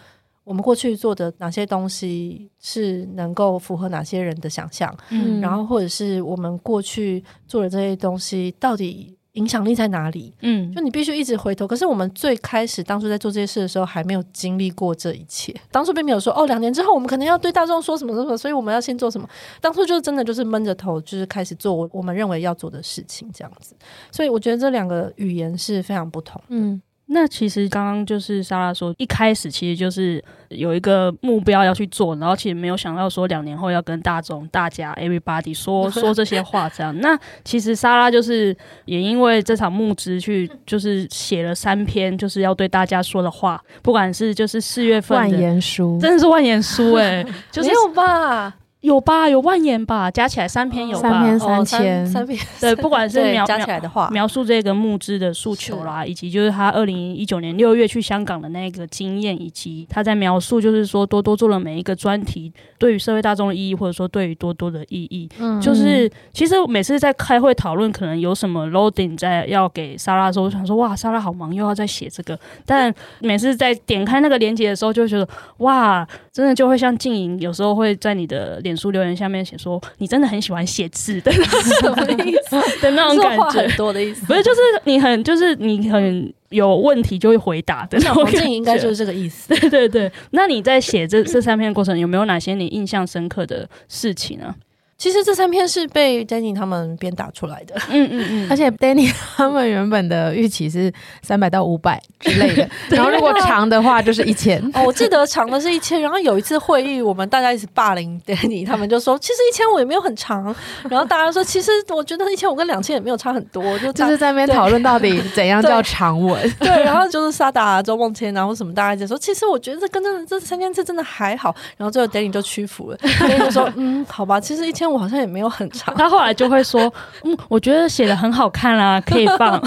[0.46, 4.96] 我们过去做的哪些东西是能够符合哪些人的想象？
[5.11, 10.32] 嗯，然后或者是我们过去做的这些东西到底影响力在哪里？
[10.42, 11.66] 嗯，就你必须一直回头。
[11.66, 15.52] 可是我们最开始当初在做这些事的时候，还没有经历过这一切。
[15.72, 19.28] 当初并没有说哦，两年之后我们可能要对大众说什么什么，所以我们要先做什么。
[19.61, 23.74] 当初就真的就是闷着头，就是开始做我们认为要做的事情，这样子。
[24.12, 26.40] 所以我觉得这两个语言是非常不同。
[26.46, 26.80] 嗯。
[27.09, 36.99] 那其实刚刚就是莎拉说，一开始其实就是有一个目标要去做，然后其实没有想到说两年后要跟大众、大家、everybody 说 说这些话这样。
[37.01, 48.53] 那其实莎拉就是也因为这场募资去，就是写了三篇就是要对大家说的话，不管是就是四月份万言书，真的是万言书哎、欸， 就是没有吧？
[48.87, 52.38] 有吧，有万言吧，加起来三篇有吧，三篇三千，哦、三,三篇。
[52.61, 83.62] 对，不管是描加起来的话，描述这个募资的诉求啦，以及就是他二零一九年六月去香港的那个经验，以及他在描述就是说多多做了每一个专题对于社会大众的意义，或者说对于多多的意义，嗯，就是其实每次在开会讨论，可能有什么 loading 在要给莎拉的时候，我想说哇，莎拉好忙，又要再写这个，但每次在点开那个链接的时候，就会觉得哇，真的就会像静莹有时候会在你的脸书留言下面写说，你真的很喜欢写字的，什么意思的那种感觉？
[83.62, 88.44] 很多的意思，不是就是你很就是你很有问题就会回答的那种感觉。
[88.44, 89.48] 应该就是这个意思。
[89.58, 94.54] 对对对，那你在写这这三篇过程，有没有哪些你印象深刻的事情呢？
[94.98, 100.90] 其实这三篇是被 Danny 他们编打出来的，嗯嗯嗯，而且 Danny 他们原本的预期是
[101.22, 104.59] 三百到五百之类的， 然后如果长的话就是一千。
[104.72, 110.44] 哦，我记得长的是一千，然后有一次会议，我们大家一起霸凌 Danny，他们就说其实一千五也没有很长，
[110.88, 116.40] 然后大家说其实我觉得一千五跟两千也没有差很多，就就是在那边讨论到底怎样叫长文。
[116.59, 124.86] 对，对，然后就是沙达、周梦千，然后什么大家就说其实我觉得这跟这这三千字真的还好，然后最后 Danny 就屈服了，Danny 就说嗯，好吧，其实一千。
[124.90, 126.92] 我好像也没有很长，他后来就会说
[127.25, 129.61] ：“嗯，我觉得写的很好看啊，可以放。”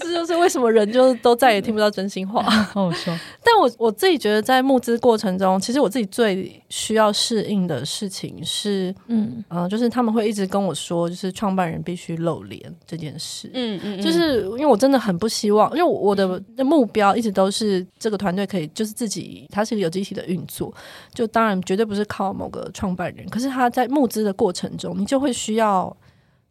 [0.00, 2.42] 这就是为什么人就是都再也听不到真心话。
[2.72, 13.50] 好说，但我我自己觉得，在募资过程中，其实我自己最需要适应的事情是，嗯嗯、呃，就是他们会一直跟我说，就是创办人必须露脸这件事。
[13.54, 20.74] 嗯嗯，就是因为我真的很不希望，因为我的目标一直都是这个团队可以就是自己，它是一个有机体的运作，
[21.14, 25.96] 就当然绝对不是靠某个创办人，可是他在募资的过程中，你就会需要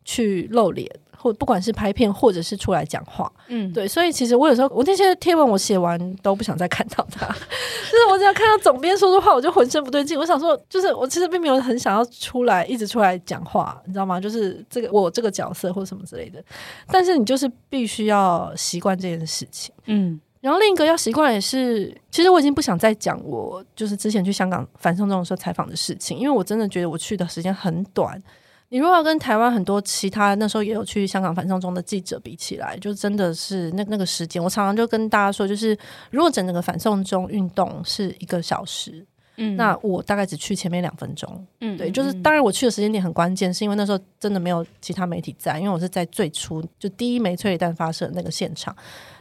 [0.04, 0.90] 去露脸。
[1.22, 10.18] 或不管是拍片，或者是出来讲话，嗯，对，所以其实我有时候我那些贴文我写完都不想再看到他， 就是我只要看到总编说的话，我就浑身不对劲。
[10.18, 14.18] 我想说，就是我其实并没有很想要出来一直出来讲话，你知道吗？
[14.18, 16.42] 就是这个我这个角色或什么之类的。
[16.88, 20.18] 但是你就是必须要习惯这件事情，嗯。
[20.42, 28.22] 然后另一个要习惯也是，其实我已经不想再讲我就是之前去香港反送中的时候采访的事情，因为我真的觉得我去的时间很短。
[28.70, 35.76] 你如果要跟台湾很多其他那时候也有去香港反送中的记者比起来，就真的是那那个时间，我常常就跟大家说，就是
[36.12, 39.04] 如果整个反送中运动是一个小时，
[39.38, 48.76] 嗯，那我大概只去前面两分钟，嗯，对，就是当然我去的时间点很关键，是因为那时候真的没有其他媒体在，因为我是在最初就第一枚催泪弹发射的那个现场。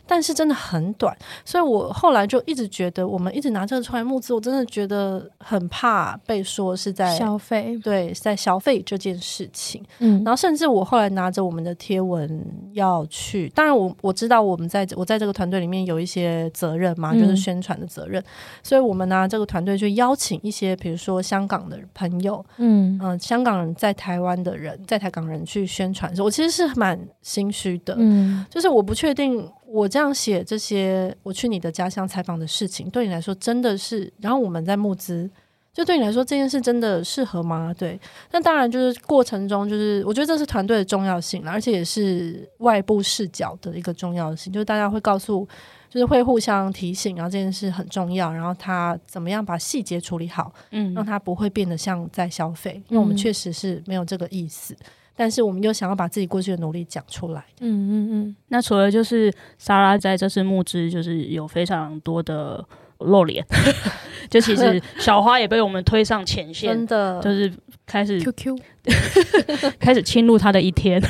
[0.09, 9.85] 但是真的很短，所以我后来就一直觉得，我们一直拿这个出来募资，我真的觉得很怕被说是在消费，对，在消费这件事情。
[9.99, 12.42] 嗯，然后甚至我后来拿着我们的贴文
[12.73, 18.25] 要去，当然我我知道我们在我在这个团队里面有一些责任嘛，就是宣传的责任，嗯、
[18.62, 22.79] 所以我们拿这个团队去邀请一些，比如说香港的朋友，嗯。
[22.79, 29.47] 嗯、呃，香港人在台湾的人，在台港人去宣传的时候，我其实是蛮心虚的，嗯，就是我不确定。
[29.71, 34.11] 我这样写这些，我去你的家乡采访的事情，对你来说真的是？
[34.21, 35.29] 然后我们在募资，
[35.75, 37.75] 就对你来说这件事真的适合吗？
[37.79, 38.01] 对，
[38.33, 45.47] 那当然就是过程中，就是我觉得这是团队的重要性，而且也是外部视角的一个重要性，就是大家会告诉，
[45.91, 54.75] 就是会互相提醒，然后这件事很重要，然后他怎么样把细节处理好，嗯，让他不会变得像在消费，因为我们确实是没有这个意思。
[55.21, 57.45] 但是我们又想要把自己过去的努力讲出来。
[57.59, 58.37] 嗯嗯嗯。
[58.47, 62.65] 那除了就是莎拉在这次募资，就是有非常多的
[62.99, 63.45] 露脸，
[64.31, 67.53] 就其实小花也被我们推上前线，真的就是
[67.85, 68.57] 开始 QQ，
[69.79, 71.03] 开始侵入他的一天。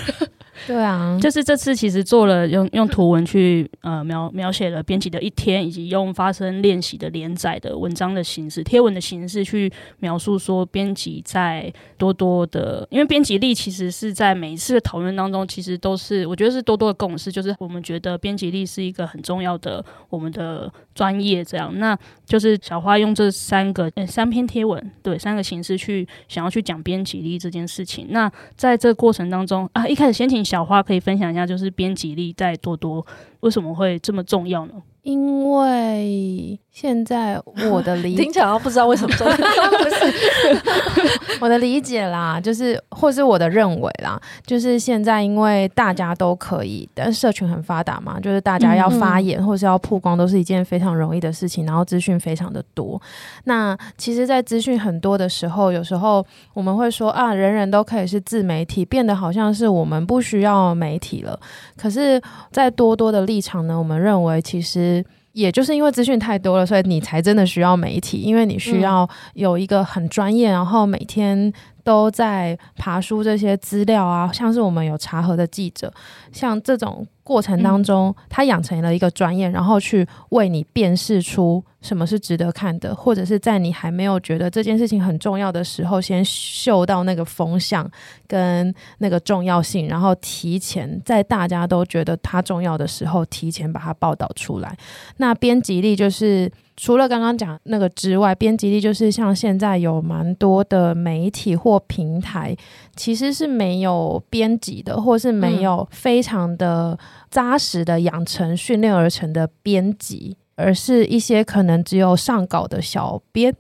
[0.67, 21.45] 对啊， 就是这次其实做了用用图文去呃描描写了编辑的一天，以及用发声练习的连载的文章的形式、贴文的形式去描述说编辑在多多的，因为编辑力其实是在每一次的讨论当中，其实都是我觉得是多多的共识，就是我们觉得编辑力是一个很重要的我们的专业。
[21.45, 28.07] 这样，那就是小花用这三个、欸、三篇贴文，对三个形式去想要去讲编辑力这件事情。
[28.09, 30.39] 那在这过程当中啊，一开始先请。
[30.49, 33.05] 小花可以分享一下，就是编辑力在多多
[33.41, 34.73] 为什么会这么重要呢？
[35.03, 53.01] 因为现在我的 理解听起来不知道为什么重要，不 是我的理解啦，就是或是我的认为啦，就是现在因为大家都可以，但社群很发达嘛，就是大家要发言或是要曝光都是一件非常容易的事情，然后资讯非常的多。
[53.43, 61.37] 那其实，在资讯很多的时候，有时候我们会说啊，人人都可以是自媒体，变得好像是我们不需要媒体了。
[61.77, 65.05] 可是，在多多的立场呢，我们认为其实。
[65.39, 71.53] 也就是因为资讯太多了，所以你才真的需要媒体，因为你需要有一个很专业，然后每天
[71.89, 75.91] 都在爬书这些资料啊，像是我们有查核的记者，
[76.31, 77.07] 像这种。
[77.29, 87.87] 过程当中，他养成了一个专业，然后去为你辨识出什么是值得看的，或者是在你还没有觉得这件事情很重要的时候，先嗅到那个风向
[88.27, 94.75] 跟那个重要性，然后提前在大家都觉得它重要的时候，提前把它报道出来。
[95.19, 96.51] 那编辑力就是。
[96.81, 102.57] 除了刚刚讲那个之外，编辑力就是像现在有蛮多的媒体或平台，
[102.95, 106.97] 其实是没有编辑的，或是没有非常的
[107.31, 110.37] 扎实的养成训练而成的编辑。
[110.61, 113.55] 而是一些可能只有上稿的小编，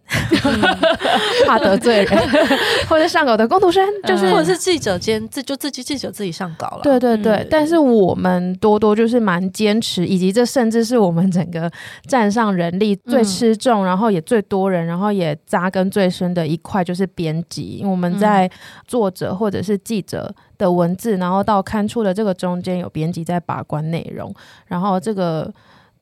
[0.44, 0.60] 嗯、
[1.46, 2.28] 怕得罪人，
[2.90, 6.80] 或者上稿的工读生，就是、嗯、或者是记者兼自就自己记者自己上稿了。
[6.82, 11.70] 对对对，嗯、但是我们多多就是蛮坚持，以及这甚至是我们整个
[12.08, 17.80] 站上人力最吃重，嗯、然后也最多人，然后也扎根最深的一块就是编辑。
[17.84, 18.50] 我们在
[18.88, 24.34] 作者或者是记者的文字，然后到刊出的这个中间有编辑在把关内容，
[24.66, 25.54] 然后这个。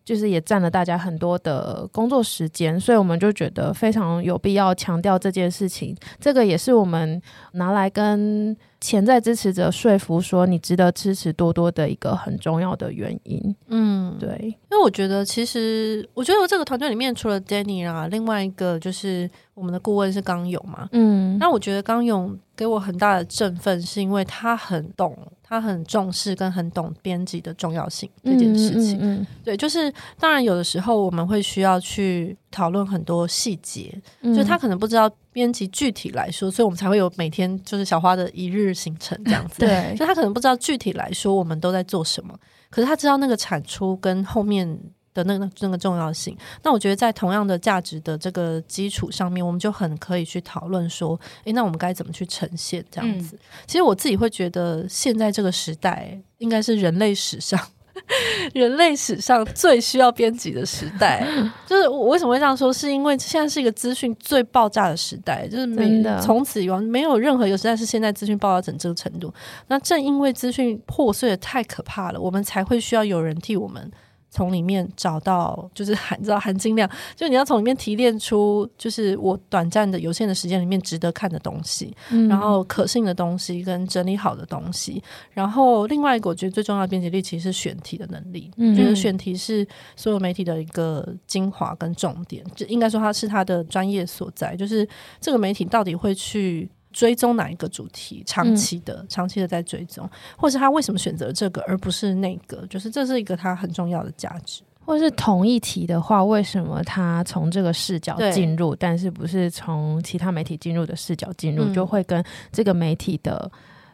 [0.07, 5.97] 就是也占了大家很多的工作时间，所以我们就觉得非常有必要强调这件事情。
[6.21, 7.21] 这个也是我们
[7.55, 13.57] 拿来跟潜在支持者说服说你值得支持多多的一个很重要的原因。
[13.69, 14.37] 嗯，对，
[14.71, 20.89] 因为我觉得其实我觉得我这个团队里面除了 Danny 啊，另外一个就是我们的顾问是刚勇嘛。
[20.93, 25.17] 嗯，那我觉得刚勇给我很大的振奋，是因为他很懂。
[25.49, 42.39] 他很重视跟很懂编辑的重要性这件事情，嗯嗯嗯、对，就是当然有的时候我们会需要去讨论很多细节，嗯、就是他可能不知道编辑具体来说，所以我们才会有每天就是小花的一日行程这样子，对，就他可能不知道具体来说我们都在做什么，
[42.71, 44.79] 可是他知道那个产出跟后面。
[45.17, 53.35] 的那个那个重要性，那我觉得在同样的价值的这个基础上面，我们就很可以去讨论说，诶，那我们该怎么去呈现这样子？
[53.35, 57.59] 嗯、其实我自己会觉得，现在这个时代应该是人类史上
[58.55, 61.27] 人类史上最需要编辑的时代。
[61.67, 62.73] 就是我为什么会这样说？
[62.73, 69.33] 是因为现在是一个资讯最爆炸的时代，就是没从此以往没有任何一个时代是现在资讯爆炸成这个程度。
[69.69, 73.91] 那正因为资讯破碎的太可怕了，我们才会需要有人替我们。
[74.31, 85.03] 从里面找到，就是含知道含金量，就你要从里面提炼出，就是我短暂的有限的时间里面值得看的东西，嗯、然后可信的东西跟整理好的东西。
[85.33, 94.87] 然后另外一个我觉得最重要的编辑力其实是选题的能力，嗯、就是选题是所有媒体的一个精华跟重点，就应该说它是它的专业所在，就是
[95.21, 96.69] 这个媒体到底会去。
[96.97, 104.63] 追踪哪一个主题，长期的、嗯、长期的在追踪，或是他为什么选择这个而不是那个，就是这是一个他很重要的价值。
[104.83, 113.51] 或是同一题的话，为什么他从这个视角进入，但是不是从其他媒体进入的视角进入，嗯、就会跟这个媒体的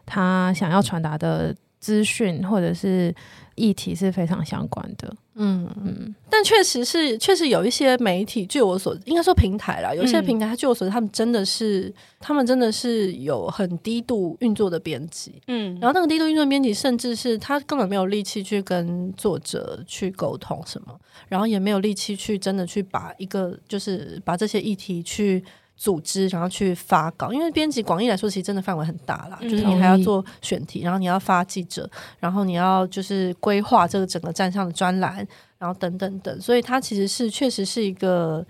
[0.07, 3.12] 他想要传达的资讯或者是
[3.57, 5.12] 议题是非常相关的。
[5.34, 20.94] 嗯嗯，但确实是，确实有一些媒体，据我所应该说平台啦，有些平台，他据我所知，他们真的是，嗯、他们真的是有很低度运作的编辑，嗯，然后那个低度运作的编辑，甚至是他根本没有力气去跟作者去沟通什么，
[21.28, 25.42] 然后也没有力气去真的去把一个，就是把这些议题去。
[25.82, 29.36] 组织，然后去发稿，因为编辑广义来说，其实真的范围很大啦。
[29.40, 35.26] 嗯、就是你还要做选题，然后你要发记者，然后你要就是规划这个整个站上的专栏，
[35.58, 38.46] 然后等等等，所以它其实是确实是一个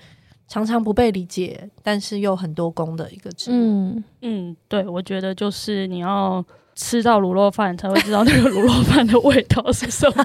[0.46, 3.54] 常常不被理解，但是又很多功的一个职务。
[3.54, 6.44] 嗯嗯，对，我觉得就是你要。
[6.74, 10.24] 吃到卤肉饭才会知道那个卤肉饭的味道是什么，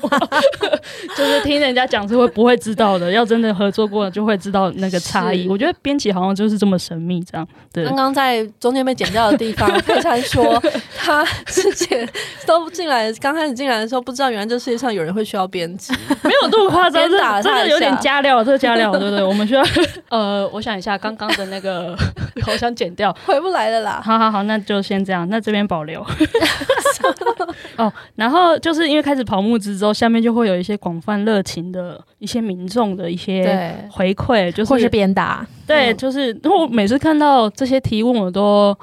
[1.16, 5.48] 就是听人家讲是会不会知道的，要真的合作过就会知道那个差异。
[5.48, 7.48] 我觉得编辑好像就是这么神秘，这样。
[7.74, 10.62] 对，刚刚在中间被剪掉的地方， 佩珊说
[10.98, 12.08] 他之前
[12.46, 15.94] 都进来，刚开始进来的时候不知道原来这世界上有人会需要编辑，
[16.24, 19.24] 没有这么夸张， 这真的有点加料，这个加料，对不对？
[19.24, 19.64] 我们需要
[20.10, 21.96] 呃，我想一下刚刚的那个，
[22.42, 24.02] 好想剪掉，回不来了啦。
[24.04, 26.06] 好好好，那就先这样，那这边保留。
[27.78, 38.78] 哦，然后就是因为开始跑募资之后，下面就会有一些广泛热情的一些民众的一些回馈，就是或是鞭打，对，就是然后我每次看到这些提问，我都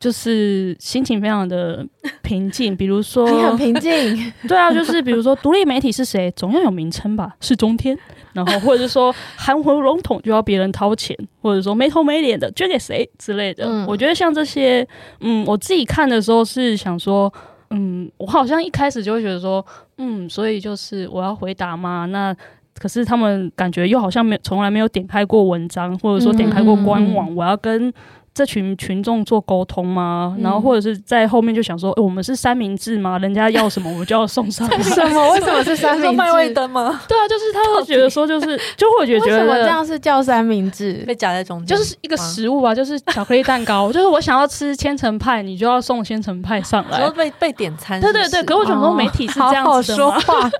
[0.00, 1.86] 就是心情非常的
[2.22, 2.74] 平静。
[2.76, 7.96] 比如说，你很平静， 对啊，就是比如说独立媒体是谁，总要有名称吧，是中天。
[8.32, 13.64] 然后或者是说含糊笼统就要别人掏钱，或者说没头没脸的捐给谁之类的。
[13.66, 14.86] 嗯，我觉得像这些，
[15.20, 17.32] 嗯，我自己看的时候是想说，
[17.70, 19.64] 嗯，我好像一开始就会觉得说，
[19.98, 22.06] 嗯，所以就是我要回答嘛？
[22.06, 22.32] 那
[22.78, 27.92] 可是他们感觉又好像没从来没有点开过文章，或者说点开过官网，我要跟。
[28.32, 30.36] 这群群众做沟通吗？
[30.40, 33.18] 然后或者是在后面就想说，欸、我们是三明治吗？
[33.18, 34.66] 人家要什么我们就要送上。
[34.82, 35.32] 什么？
[35.32, 36.16] 为什么是三明治？
[36.16, 37.00] 麦味登吗？
[37.08, 46.98] 对啊，就是他会觉得说，就是 就会觉得觉得这样是叫三明治被夹在中间，就是一个食物吧，就是巧克力蛋糕， 就是我想要吃千层派，你就要送千层派上来。
[47.00, 48.42] 然后被被点餐是是，对对对。
[48.44, 50.14] 可我想说，媒体是这样子的吗？
[50.16, 50.50] 哦、好好说话。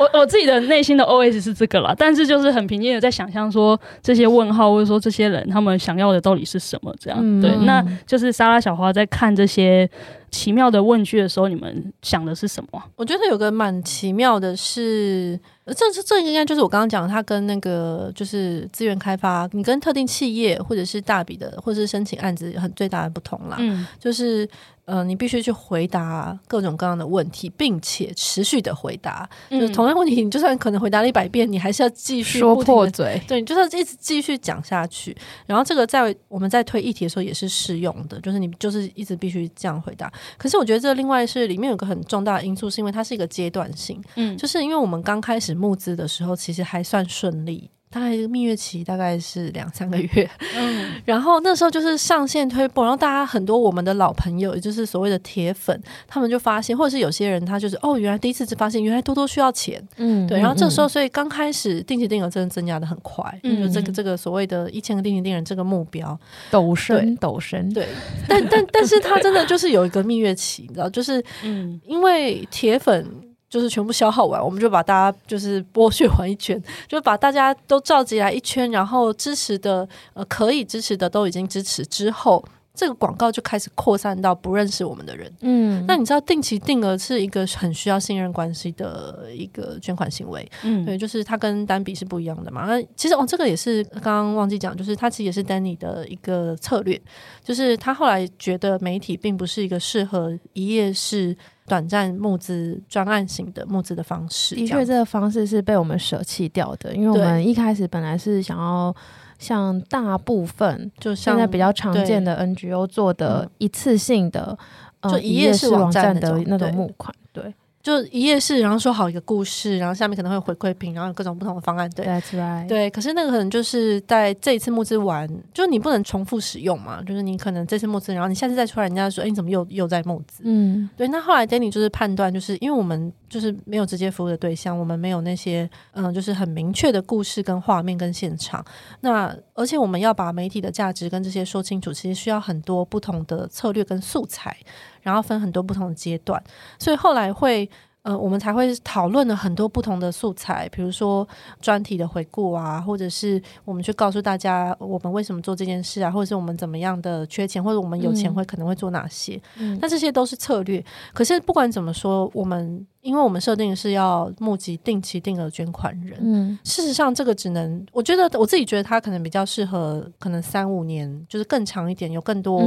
[0.00, 6.94] 我我自己的内心的 OS 是这个啦，但是就是很平静的在想象说这些问号，或者说这些人他们想要的到底是什么？
[6.98, 7.18] 这样。
[7.20, 9.86] 嗯对，那就是莎拉小花在看这些
[10.30, 12.82] 奇妙的问句的时候，你们想的是什么？
[12.96, 24.48] 我觉得有个蛮奇妙的是，这这这应该就是我刚刚讲，他跟那个就是资源开发，你跟特定企业或者是大笔的，或者是申请案子很最大的不同啦，嗯，就是。
[24.90, 29.28] 嗯、呃，你必须去回答各种各样的问题，并且持续的回答。
[29.50, 33.20] 嗯、就是同样问题，你就算可能回答了一百遍，你还是要继续说破嘴。
[33.28, 35.16] 对，你就是一直继续讲下去。
[35.46, 40.12] 然后这个在我们在推议题的时候也是适用的，就是你就是一直必须这样回答。
[40.36, 44.02] 可是我觉得这另外是里面有个很重大的因素，是因为它是一个阶段性。
[44.16, 47.70] 嗯，就是因为我们刚开始募资的时候，其实还算顺利。
[47.92, 66.16] 大概蜜月期大概是两三个月，嗯，然后那时候就是上线推播，然后大家很多我们的老朋友，也就是所谓的铁粉，他们就发现，或者是有些人他就是哦，原来第一次就发现原来多多需要钱，嗯，对，然后这时候所以刚开始定期定额真的增加的很快，嗯，就这个这个所谓的一千个定期定额这个目标。
[66.52, 67.88] 陡升陡升，对，
[68.28, 73.04] 但但但是他真的就是有一个蜜月期，你知道，就是嗯，因为铁粉。
[73.50, 85.30] 就是全部消耗完，我们就把大家就是剥削完一圈， 就把大家都召集来一圈，然后支持的呃可以支持的都已经支持之后，这个广告就开始扩散到不认识我们的人。
[85.40, 90.48] 嗯，那你知道定期定额是一个很需要信任关系的一个捐款行为。
[90.62, 92.66] 嗯，对，就是它跟单笔是不一样的嘛。
[92.66, 96.98] 那其实哦，这个也是刚刚忘记讲，就是它其实也是 Danny 的一个策略，
[97.42, 101.36] 就是他后来觉得媒体并不是一个适合一页式。
[101.70, 108.92] 短暂募资专案型的募资的方式，的确，这个方式是被我们舍弃掉的，因为我们一开始本来是想要
[109.38, 114.58] 像大部分就现在比较常见的 NGO 做的一次性的，
[115.04, 117.54] 就一页式网站的那种募款，对。
[117.82, 121.88] 就一页式，然后说好一个故事，然后下面可能会有回馈品，然后有各种不同的方案。
[121.90, 122.68] 对，That's right。
[122.68, 130.42] 对，可是那个可能就是在这一次募资完，就是你不能重复使用嘛，就是你可能这次募资，然后你下次再出来，人家说，哎，你怎么又又在募资？
[130.44, 131.08] 嗯，对。
[131.08, 138.62] 那后来 Danny 就是判断，就是因为我们就是没有直接服务的对象，我们没有那些嗯，就是很明确的故事跟画面跟现场。
[139.00, 144.54] 那而且我们要把媒体的价值跟这些说清楚，其实需要很多不同的策略跟素材。
[145.02, 146.42] 然后分很多不同的阶段，
[146.78, 147.68] 所以后来会
[148.02, 151.26] 呃，我们才会讨论了很多不同的素材，比如说
[151.60, 159.40] 专题的回顾啊，或者是我们去告诉大家我们为什么做这件事啊，或者是我们怎么样的缺钱，或者我们有钱会可能会做哪些。
[159.58, 160.82] 嗯，那这些都是策略。
[161.12, 172.62] 可是不管怎么说，我们因为我们设定是要募集定期定额捐款人，嗯，事实上这个只能，我觉得我自己觉得它可能比较适合，可能三五年就是更长一点，有更多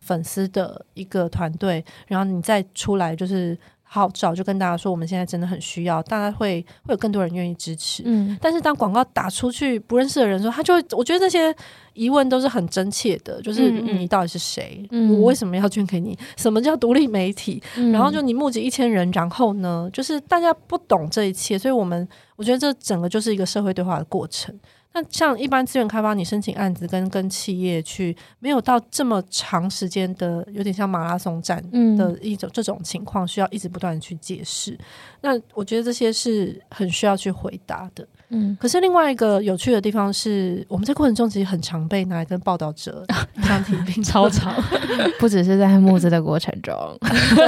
[0.00, 3.58] 粉丝的一个团队，然后你再出来就是。
[3.94, 8.02] 好，早就跟大家说，我们现在真的很需要，大家会会有更多人愿意支持。
[8.04, 11.54] 嗯，但是当广告打出去，不认识的人说，他就会，我觉得这些
[11.92, 14.84] 疑问都是很真切的，就是你到底是谁？
[14.90, 16.18] 嗯，我为什么要捐给你？
[16.36, 17.62] 什么叫独立媒体？
[17.76, 24.52] 嗯，然后就你募集一千人，然后呢，就是大家不懂这一切，所以我们我觉得这整个就是一个社会对话的过程。
[24.94, 31.62] 那像一般资源开发，你申请案子跟跟企业去，没有到这么长时间的，有点像马拉松战
[31.98, 34.78] 的一种这种情况，需要一直不断的去解释。
[35.20, 38.06] 那我觉得这些是很需要去回答的。
[38.34, 43.04] 嗯，可是另外一个有趣的地方是，我们在过程中其实很常被拿来跟报道者
[43.46, 44.52] 相提并超常，
[45.20, 47.46] 不只是在募资的过程中，对，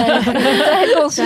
[0.64, 1.22] 在共识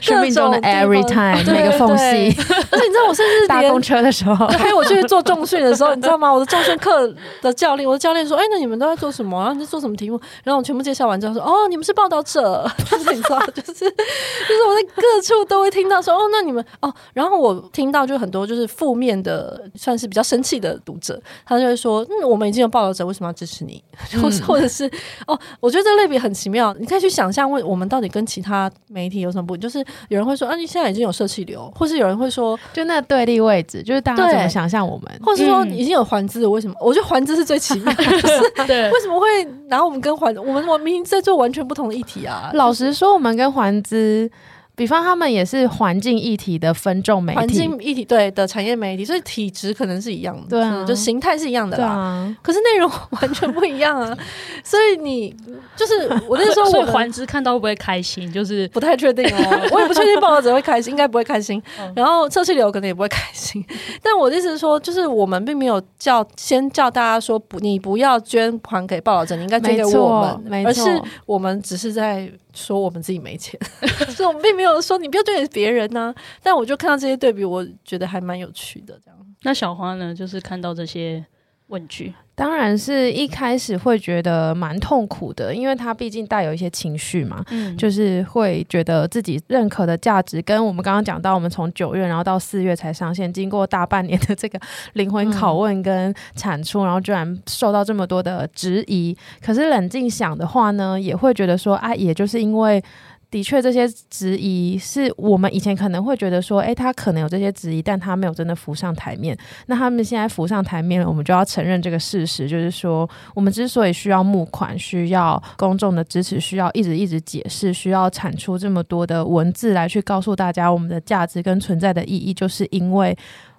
[0.00, 6.32] 生命中的 every time 每个缝隙，而且你知道，我甚至搭公车的时候，还有我去做重训的时候，你知道吗？
[6.32, 9.38] 我的重训课的教练，我的教练说：“哎，那你们都在做什么？
[9.40, 18.66] 然后你在做什么题目？”然后我全部介绍完之后说：“哦，你们是报道者。”就是你知道，就是就是我在各处都会听到说：“哦，那你们哦。”然后我听到就很多就是。
[18.76, 23.82] 负面的算是比较生气的读者，他就会说：“嗯，我们已经有报道者，为什么要支持你？”
[24.20, 24.90] 或、 嗯、或者是
[25.26, 26.74] 哦，我觉得这类别很奇妙。
[26.78, 29.56] 你可以去想象，问我们到底跟其他媒体有什么不？
[29.56, 29.78] 就是
[30.08, 36.74] 有人会说：“啊，你现在已经有社气流。”或是有人会说：“就那对立位置，就是大家怎么想象我们？”或是说已经有环资了，为什么？
[36.80, 39.26] 我觉得环资是最奇妙的， 就是对为什么会
[39.68, 40.34] 拿我们跟环？
[40.36, 42.50] 我们我明明在做完全不同的议题啊！
[42.54, 44.30] 老实说，我们跟环资。
[44.76, 51.86] 比方他们也是环境一体的分众媒体，环境一体对的产业媒体，所以体质可能是一样的，对啊，就形态是一样的啦。
[51.86, 54.16] 啊、可是内容完全不一样啊！
[54.62, 55.34] 所以你
[55.74, 58.30] 就是我那时候，我环知看到会不会开心？
[58.30, 61.62] 就是不太确定哦， 我也不确定报道者会开心，应该不会开心。
[61.96, 63.64] 然后测气流可能也不会开心。
[64.02, 72.30] 但我的意思是说，就是我们并没有叫先叫大家说不，你不要捐款给报道者，你应该捐给我们，而是我们只是在。
[72.56, 73.60] 说我们自己没钱，
[74.08, 78.98] 所以我们并没有说你不要对别人呢、但我就看到这些对比，我觉得还蛮有趣的。
[79.04, 80.14] 这样，那小花呢？
[80.14, 81.24] 就是看到这些
[81.66, 94.60] 问句，当然是一开始会觉得蛮痛苦的，因为他毕竟带有一些情绪嘛，嗯，就是会觉得自己认可的价值跟我们刚刚讲到，我们从九月然后到四月才上线，经过大半年的这个
[94.92, 99.16] 灵魂拷问跟产出，然后居然受到这么多的质疑。
[99.40, 102.84] 可是冷静想的话呢，也会觉得说啊，也就是因为。
[103.28, 109.36] 的确，这些质疑是我们以前可能会觉得说，诶，他可能有这些质疑，但他没有真的浮上台面。
[109.66, 123.14] 那他们现在浮上台面了，我们就要承认这个事实，就是说，我们之所以需要募款，需要公众的支持，需要一直一直解释，需要产出这么多的文字来去告诉大家我们的价值跟存在的意义，就是因为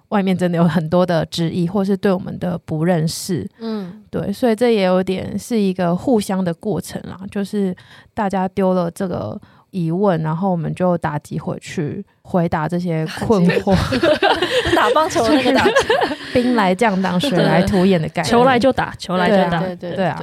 [0.08, 3.46] 外面真的有很多的质疑，或是对我们的不认识。
[3.60, 7.76] 嗯，对，所以这也有点是一个互相的过程啦，就是
[8.14, 9.38] 大家丢了这个。
[9.70, 13.76] 疑问，然后我们就打击回去，回答这些困惑。
[14.74, 15.66] 打棒球那个打，
[16.32, 18.30] 兵来将挡，水来土掩的概念。
[18.30, 19.60] 球来就打，球来就打。
[19.60, 20.22] 对对对啊！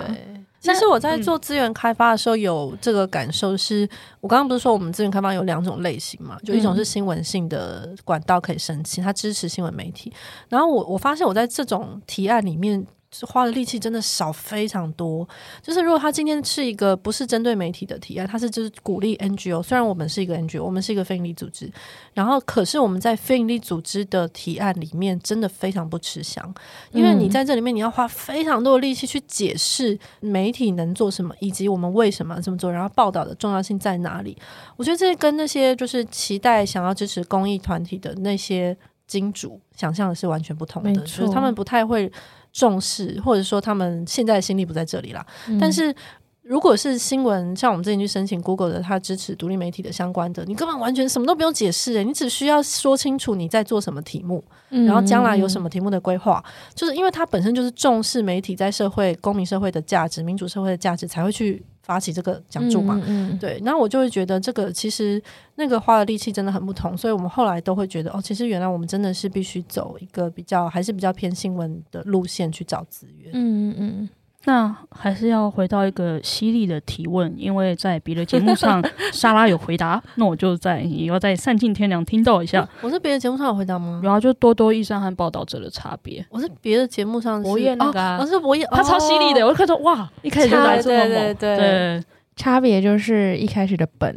[0.59, 3.89] 其实我在做资源开发的时候，有这个感受是，是
[4.19, 6.37] 我刚刚不是说我们资源开发有两种类型嘛？
[6.43, 10.11] 就一种是新闻性的管道可以申请，它支持新闻媒体。
[10.49, 12.85] 然后我我发现我在这种提案里面。
[13.23, 15.27] 花的力气真的少非常多。
[15.61, 19.61] 就是如果他今天是一个不是针对媒体的提案，他是就是鼓励 NGO。
[19.61, 21.71] 虽然我们是一个 NGO，我们是一个非营利组织，
[22.13, 26.53] 然后可是我们在非营利组织的提案里面真的非常不吃香，
[26.91, 34.35] 因为你在这里面你要花非常多的力气去解释媒体能做什么，以及我们为什么这么做，然后报道的重要性在哪里。
[34.75, 42.11] 我觉得这跟那些就是期待想要支持公益团体的那些金主想象的是完全不同的，就是他们不太会。
[42.55, 45.25] 重视，或者说他们现在的心力不在这里啦。
[45.49, 45.93] 嗯、但是
[46.41, 56.41] 如果是新闻，像我们最近去申请 Google 的，它支持独立媒体的相关的，你根本完全什么都不用解释，你只需要说清楚你在做什么题目，然后将来有什么题目的规划，
[56.73, 62.99] 就是因为它本身就是重视媒体在社会、公民社会的价值、民主社会的价值，才会去发起这个讲座嘛。
[63.39, 65.21] 对，那我就会觉得这个其实
[65.55, 73.31] 那个花的力气真的很不同，所以我们后来都会觉得，哦，其实原来我们真的是必须走一个比较还是比较偏新闻的路线去找资源。
[73.33, 74.09] 嗯嗯嗯。
[74.45, 82.67] 那还是要回到一个犀利的提问，因为在别的节目上 莎拉有回答，那我就在也要在散尽天良听到一下。
[82.81, 83.99] 我是别的节目上有回答吗？
[84.03, 86.25] 然后就多多益善和报道者的差别。
[86.29, 91.57] 我是别的节目上博彦那个、啊，我、哦、是博彦，他超犀利的，哦、我就看到哇，一开始就来这么猛，对对对。
[91.57, 92.03] 对
[92.35, 94.13] 差别就是一开始的本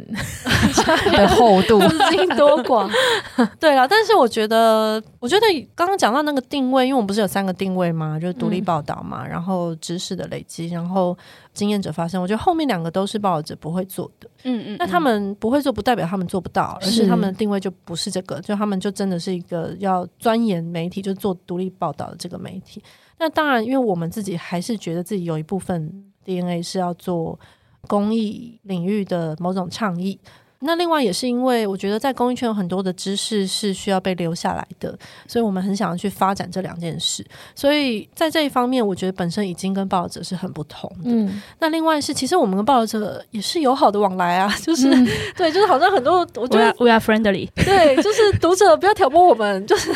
[1.15, 2.89] 的厚度，资金多广。
[3.57, 8.19] 对了，但是我觉得，我觉得刚刚讲到那个定位，因为我们不是有三个定位吗？
[8.19, 11.17] 就是独立报道嘛，嗯、然后知识的累积，然后
[11.53, 12.21] 经验者发声。
[12.21, 14.29] 我觉得后面两个都是报道者不会做的。
[14.43, 22.83] 嗯，嗯嗯，那他们不会做，不代表他们做不到，而是他们的定位就不是这个，就他们就真的是一个要钻研媒体，就做独立报道的这个媒体。
[23.17, 27.39] 那当然，因为我们自己还是觉得自己有一部分 DNA 是要做。
[27.87, 30.19] 公益领域的某种倡议。
[30.61, 37.25] 那另外也是因为我觉得在公益圈有很多的知识是需要被留下来的，所以我们很想要去发展这两件事。
[37.55, 41.05] 所以在这一方面，我觉得本身已经跟报道者是很不同的。
[41.05, 45.07] 嗯，那另外是其实我们跟报道者也是友好的往来啊，就是、嗯、
[45.37, 49.93] 对，就是好像很多我觉得 we are friendly，对，就是读者不要挑拨我们，就是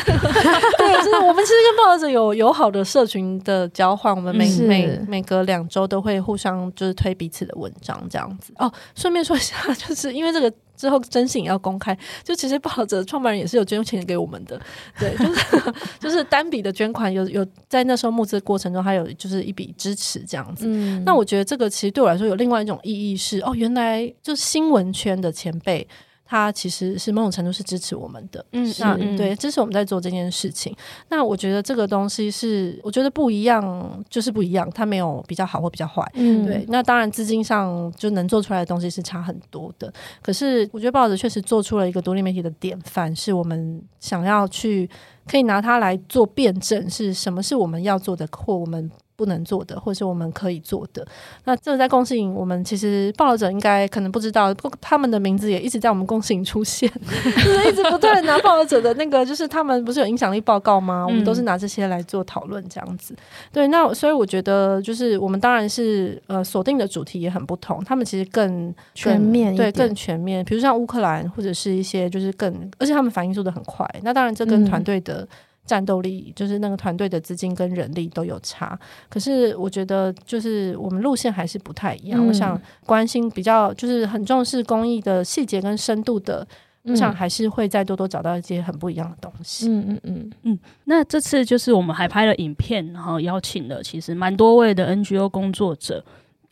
[0.78, 8.52] 对，就是我们其实跟报道者有友好的社群的交换，我们每每每隔两周都会互相就是推彼此的文章这样子。
[8.56, 10.53] 哦，顺便说一下， 就是因为这个。
[10.76, 14.60] 之后征信也要公开，就其实报道者创办人也是有捐钱给我们的，
[14.98, 20.66] 对，就是就是单笔的捐款有有在那时候募资过程中，还有就是一笔支持这样子。
[20.66, 25.86] 嗯，那我觉得这个其实对我来说有另外一种意义是，哦，原来就是新闻圈的前辈。
[26.24, 30.74] 他其实是某种程度是支持我们的，嗯，那对，支持我们在做这件事情。
[31.08, 36.64] 那我觉得这个东西是，我觉得不一样就是不一样，它没有比较好或比较坏，嗯，对。
[36.68, 44.88] 那当然资金上就能做出来的东西是差很多的，可是我觉得报纸确实做出了一个独立媒体的典范，是我们想要去
[45.26, 48.90] 可以拿它来做辩证，是什么是我们要做的或我们。
[49.16, 51.06] 不能做的，或是我们可以做的。
[51.44, 61.06] 那这个在共性，我们其实报道者应该可能不知道，他们的名字也一直在我们共性出现， 就是一直不断拿报道者的那个，就是他们不是有影响力报告吗？
[61.06, 63.14] 我们都是拿这些来做讨论，这样子。
[63.52, 70.44] 对，那所以我觉得，就是我们当然是呃锁定的主题也很不同，他们其实更，更全面，对，更全面。
[70.44, 73.88] 比如像乌克兰，或者是一些就是更，而且他们反应速度很快。
[74.02, 75.26] 那当然，这跟团队的。
[75.64, 82.20] 战斗力就是那个团队的资金跟人力都有差，可是我觉得就是我们路线还是不太一样。
[82.20, 86.46] 嗯、我想关心比较就是很重视公益的细节跟深度的，
[86.84, 89.68] 嗯、我想还是会再多多找到一些很不一样的东西。
[89.68, 90.58] 嗯嗯嗯嗯。
[90.84, 96.04] 那这次就是我们还拍了影片，然后邀请了其实蛮多位的 NGO 工作者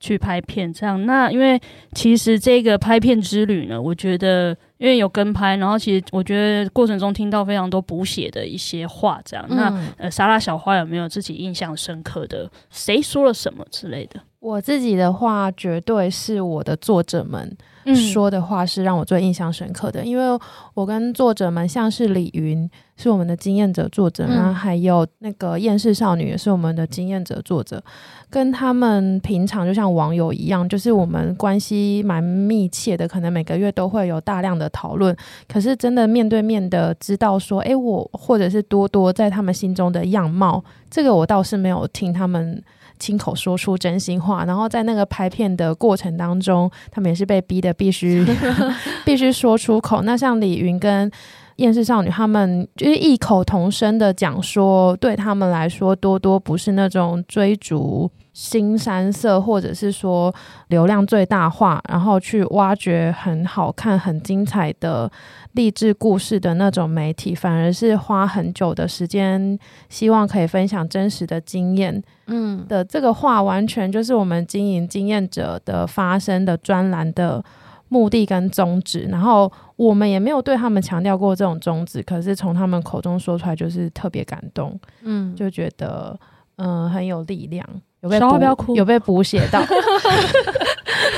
[0.03, 1.07] 去拍片，这样。
[1.07, 1.59] 那因为
[1.93, 4.55] 其实这个拍片之旅呢，我觉得。
[4.79, 9.47] 因为有跟拍，然后其实我觉得过程中听到非常多补写的一些话，这样。
[9.49, 12.51] 嗯、那呃，莎拉小花有没有自己印象深刻的？
[12.69, 14.21] 谁说了什么之类的？
[14.41, 17.57] 我自己的话，绝对是我的作者们
[17.95, 20.37] 说的话是让我最印象深刻的，嗯、因为
[20.75, 22.69] 我跟作者们，像是李云
[23.03, 27.83] 是我们的经验者作者，然后、嗯、还有那个厌世少女也是我们的经验者作者，
[28.31, 35.17] 跟他们平常就像网友一样，就是我们关系蛮密切的，可能每个月都会有大量的讨论。
[35.49, 42.63] 可是真的面对面的知道说，哎，我或者是多多在他们心中的样貌，这个我倒是没有听他们。
[42.99, 48.25] 亲口说出真心话，然后在那个拍片的过程当中，他们也是被逼的必须
[49.05, 50.03] 必须说出口。
[50.03, 51.11] 那像李云跟
[51.57, 60.35] 厌世少女，他们就是异口同声的讲说，对他们来说，多多不是那种追逐新山色，或者是说
[60.69, 65.11] 流量最大化，然后去挖掘很好看、很精彩的。
[65.53, 69.59] 励志故事的那种媒体，反而是花很久的时间，
[69.91, 72.03] 希望可以分享真实的经验。
[72.29, 77.45] 嗯，的这个话，完全就是我们经营经验者的发声的专栏的
[77.93, 79.07] 目的跟宗旨。
[79.11, 84.81] 然后我们也没有对他们强调过这种宗旨，可是从他们口中说出来，就是特别感动。
[85.03, 86.19] 嗯，就觉得
[86.57, 87.69] 嗯、呃、很有力量，
[88.01, 89.63] 有被不要哭，有被补写到。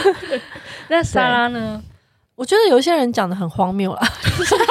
[0.91, 1.81] 那莎拉呢？
[2.35, 4.01] 我觉得有一些人讲的很荒谬啦，
[4.37, 4.65] 就是就是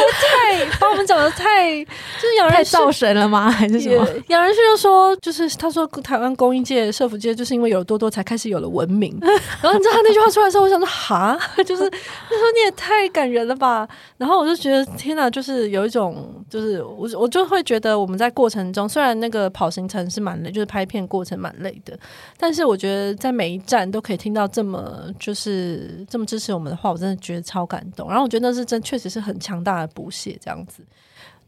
[0.00, 3.50] 太把我们讲的太就是杨仁旭太造神了吗？
[3.50, 4.06] 还是什么？
[4.28, 9.16] 杨仁旭就说，就是他说台湾公益界、社福界，就是因为有了多多，才开始有了文明。
[9.62, 13.88] 然后你知道他那句话出来的时候，我想说哈，就是他说你也太感人了吧。
[14.16, 21.98] 然后我就觉得天哪，就是有一种，就是我我就会觉得我们在过程中，虽然那个跑行程是蛮累，就是拍片过程蛮累的，
[22.38, 28.08] 但是我觉得在每一站都可以听到这么就是这么支持我们的话，我真的觉得超感动。
[28.08, 30.82] 然后我觉得那是真，确实是很强大的补血这样子。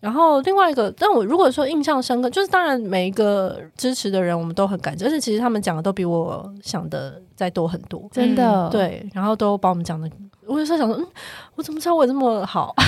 [0.01, 8.69] 然后另外一个，但我如果说印象深刻，就是当然每一个支持的人我们都很感激，而且其实他们讲的都比我想的再多很多，真的。
[8.69, 10.11] 嗯、对，然后都把我们讲的。
[10.47, 11.07] 我有时候想说，嗯，
[11.61, 12.75] 我怎么知道我这么好？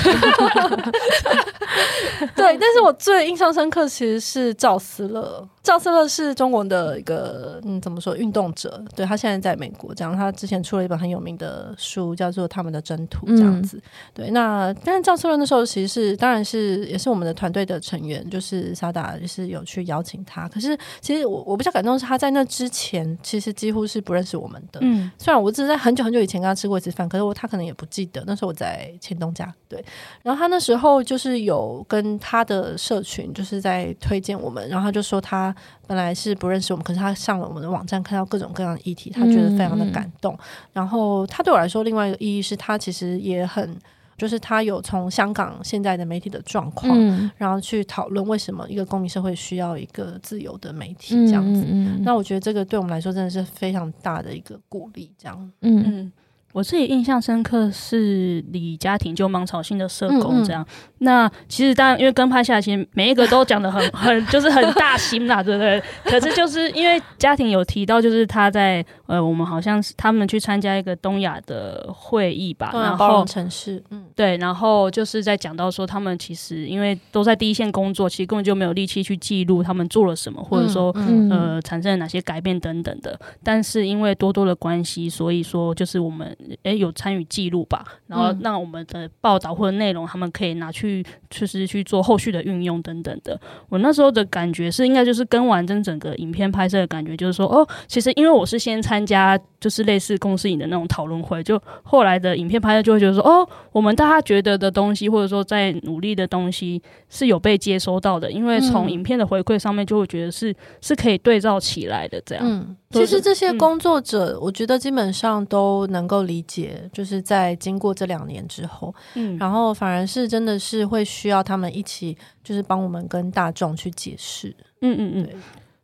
[2.34, 5.46] 对，但是我最印象深刻其实是赵思乐。
[5.62, 8.82] 赵思乐是中国的一个，嗯，怎么说，运动者？
[8.96, 10.16] 对，他现在在美国，这样。
[10.16, 13.76] 他之前出了一本很有名的书，叫做《他们的征途》，这样子。
[13.76, 13.82] 嗯、
[14.14, 20.48] 对，那但是赵思乐那时候其实是，当然是也是我们的团队的成员，就是萨达，就是有去邀请他。
[20.48, 24.80] 可是其实我我比较感动是他在那之前，其实几乎是不认识我们的。
[24.82, 29.52] 嗯，虽然我只是在很久很久以前跟他吃过一次饭，可是我他可能也不记得那时候我在前东家。
[29.68, 29.84] 对，
[30.22, 35.54] 然后他那时候就是有跟他的社群就是在推荐我们，然后他就说他。
[35.88, 40.32] 本来是不认识我们，可是他上了我们的网站，看到各种各样的议题，他觉得非常的感动。
[40.32, 43.76] 嗯嗯、然后他对我来说，另外一个意义是他其实也很，
[44.16, 51.60] 就是他有从香港现在的媒体的状况，嗯、然后去讨论为什么一个公民社会需要一个自由的媒体这样子。
[51.68, 55.52] 嗯嗯、那我觉得这个对我们来说真的是非常大的一个鼓励，这样。
[55.60, 56.12] 嗯嗯。
[56.52, 60.62] 我自己印象深刻是李家庭就芒草心的社工这样。
[60.62, 65.82] 嗯嗯，那其实当然因为跟拍下来，其实每一个都讲的很 很就是很大心啦，对不对？
[66.04, 80.94] 可是就是因为家庭有提到，就是他在呃，我们好像是他们去参加一个东亚的会议吧，然后城市，嗯，对，然后就是在讲到说他们其实因为都在第一线工作，其实根本就没有力气去记录他们做了什么，或者说、
[81.30, 83.18] 呃产生了哪些改变等等的。
[83.42, 86.36] 但是因为多多的关系，所以说就是我们。
[86.62, 93.38] 诶，有参与记录吧，然后让我们的报道或者内容，他们可以拿去，就是去做后续的运用等等的。
[93.68, 112.44] 我那时候的感觉是，应该就是跟完整整个影片拍摄的感觉，就是说，哦，其实因为我是先参加，就是类似公司影的那种讨论会，就后来的影片拍摄就会觉得说，哦，我们大家觉得的东西，或者说在努力的东西是有被接收到的，因为从影片的回馈上面就会觉得是是可以对照起来的这样。
[112.46, 125.28] 嗯其实这些工作者，我觉得基本上都能够理解，就是在经过这两年之后，嗯，然后反而是真的是会需要他们一起，就是帮我们跟大众去解释，嗯嗯嗯，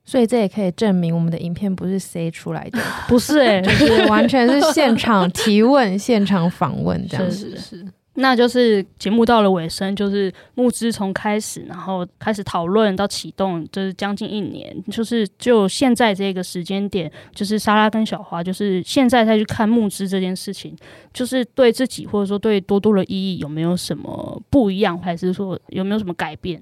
[0.05, 2.78] 所以这也可以证明我们的影片不是 C 出来的，
[3.09, 7.88] 不是哎、欸，就是完全是现场提问、 现场访问这样子，是是是。
[8.20, 14.76] 那就是节目到了尾声，就是募资从开始，然后开始讨论到启动，就是将近一年。
[14.90, 20.76] 就是就现在这个时间点，就是莎拉跟小花，就是现在再去看募资这件事情，
[21.12, 26.60] 就是对自己或者说对多多的意义有没有什么不一样，还是说有没有什么改变？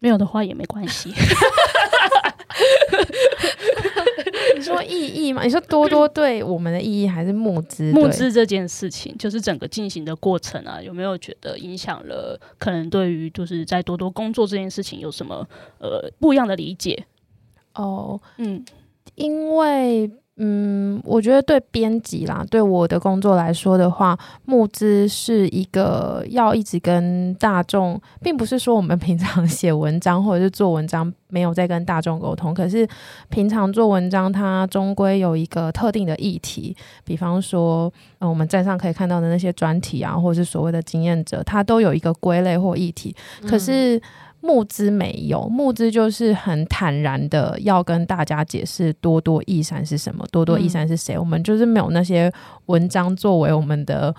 [0.00, 1.12] 没有的话也没关系。
[4.62, 5.42] 你说意义吗？
[5.42, 7.90] 你说多多对我们的意义，还是募资？
[7.92, 12.40] 募资这件事情，就是整个进行的过程啊，有没有觉得影响了？
[12.58, 15.46] 可能对于就是在多多工作这件事情有什么
[15.78, 17.04] 呃不一样的理解？
[17.74, 18.64] 哦，嗯，
[19.16, 20.10] 因为。
[20.38, 32.88] 嗯，我觉得对编辑啦，对我的工作来说的话，募资是一个要一直跟大众，并不是说我们平常 写文章或者是做文章没有在跟大众沟通，可是
[33.28, 36.74] 平常做文章，它终归有一个特定的议题，
[37.04, 43.14] 比方说，嗯，我们站上可以看到的那些专题啊，或者是所谓的经验者，它都有一个归类或议题，
[43.46, 43.96] 可是。
[43.98, 44.02] 嗯
[44.44, 51.14] 募资没有，募资就是很坦然的要跟大家解释多多益善是什么，多多益善是谁。
[51.14, 52.30] 嗯、我们就是没有那些
[52.66, 54.12] 文章作为我们的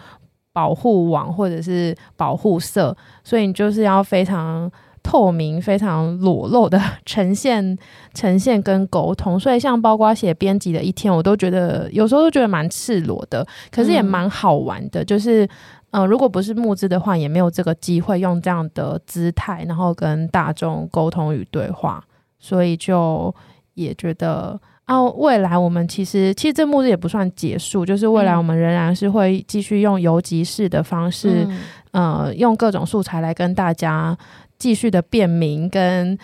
[0.54, 4.72] 保护网或者是保护色，所以你就是要非常
[5.04, 7.78] 透明、非常裸露的 呈现、
[8.14, 9.38] 呈现跟沟通。
[9.38, 15.46] 所以像包括写编辑的一天，我都觉得有时候都觉得蛮赤裸的，可是也蛮好玩的，就是。
[15.94, 22.04] 嗯、呃，如果不是募资的话，也没有这个机会用这样的姿态，然后跟大众沟通与对话，
[22.40, 23.34] 所以就
[23.76, 31.48] 也觉得啊，未来我们其实其实这募资也不算结束，就是未来我们仍然是会继续用游集式的方式，
[31.92, 34.18] 嗯、呃，用各种素材来跟大家
[34.58, 36.18] 继续的辨明跟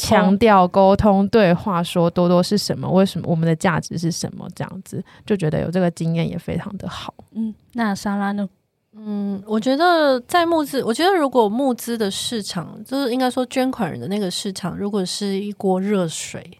[0.00, 7.14] 强调沟通对话，说多多是什么，为什么我们的价值是什么，这样子就觉得有这个经验也非常的好。
[7.32, 8.48] 嗯，那莎拉呢？
[8.96, 16.58] 嗯，我觉得在募资，我觉得如果募资的市场，就是应该说捐款人的那个市场，如果是一锅热水，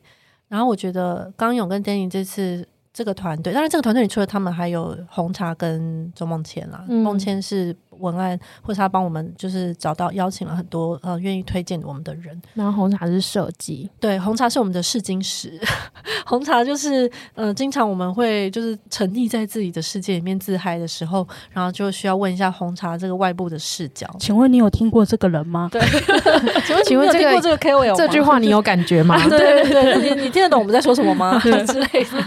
[0.49, 2.66] 然后我觉得刚勇跟 Danny 这次。
[2.93, 6.84] 这个团队，当然这个团队里除了他们，还有红茶跟周梦千啦。
[6.88, 12.40] 梦千、嗯、是文案，或是他帮我们就是找到邀请了很多呃愿意推荐我们的人。
[12.55, 15.59] 然后红茶是设计，对，红茶是我们的试金石。
[16.26, 24.07] 红茶就是呃，经常我们会就是沉溺在自己的世界里面自嗨的时候，然后就需要问一下红茶这个外部的视角。
[24.20, 25.68] 请问你有听过这个人吗？
[25.72, 25.80] 对，
[26.66, 29.16] 请问请问听过这个 KOL 这句话你有感觉吗？
[29.28, 31.38] 对 对对，你你听得懂我们在说什么吗？
[31.40, 32.24] 之类的。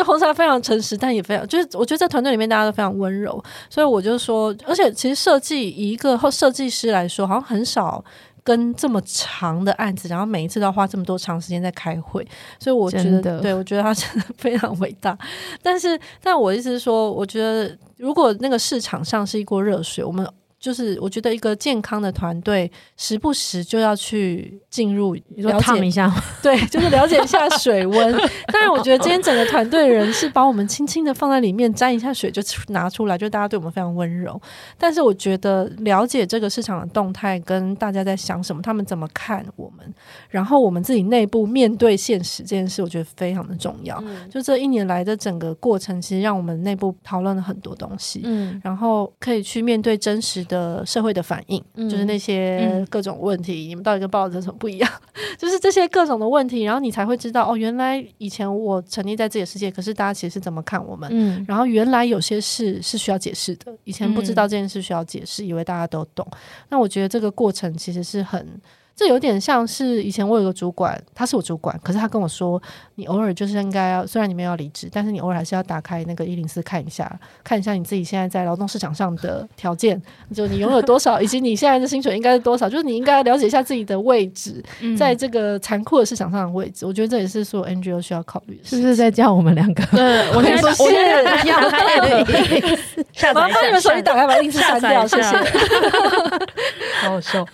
[0.00, 8.02] 红茶非常诚实，但也非常就是，我觉得在团队里面大家都非常温柔，所以我就说，而且其实设计一个设计师来说，好像很少
[8.44, 12.26] 跟这么长的案子，然后每一次都要花这么多长时间在开会，
[12.60, 15.18] 所以我觉得，对我觉得他真的非常伟大。
[15.62, 20.24] 但是，但我意思是说，我觉得如果那个市场上是一锅热水，我们。
[20.62, 26.08] 就是我觉得一个健康的团队，时不时就要去进入了解烫一下，
[26.40, 28.12] 对，就是了解一下水温。
[28.46, 34.40] 当然，我觉得今天整个团队的人是把我们轻轻的放在里面沾一下水就拿出来，就大家对我们非常温柔。
[34.78, 39.92] 但是我觉得了解这个市场的动态跟大家在想什么，他们怎么看我们，
[40.28, 44.00] 然后我们自己内部面对现实这件事，我觉得非常的重要。
[44.06, 50.82] 嗯、就这一年来的整个过程，其实让我们内部讨论了很多东西，嗯，然后可以去面对真实的。
[50.84, 54.90] 社会的反应，嗯、就是那些各种问题，嗯、你们到底跟报纸有什么不一样？
[55.38, 61.08] 就是这些各种的问题，然后你才会知道哦，原来以前我沉溺在自己的世界，可是大家其实是怎么看我们？
[61.12, 66.26] 嗯，然后原来有些事是需要解释的，以前不知道这件事需要解释，嗯、以为大家都懂。
[66.68, 68.60] 那我觉得这个过程其实是很。
[68.94, 72.60] 这有点像是以前我有个主管，他是我主管，可是他跟我说，
[72.96, 77.10] 你偶尔就是应该要，虽然你没有离职，但是你偶尔还是要打开那个一零四看一下，
[77.42, 80.00] 看一下你自己现在在劳动市场上的条件，
[80.34, 84.62] 就你拥有多少，以及你现在的薪水应该是多少，就是你应该要了解一下自己的位置，
[84.96, 86.84] 在这个残酷的市场上的位置。
[86.84, 89.82] 我觉得这也是所有 NGO 需要考虑的，是不是在叫我们两个？
[89.86, 95.30] 对，我现在是要开， 麻烦你们手机打开把一零四删掉，谢谢。
[97.02, 97.46] 好好笑。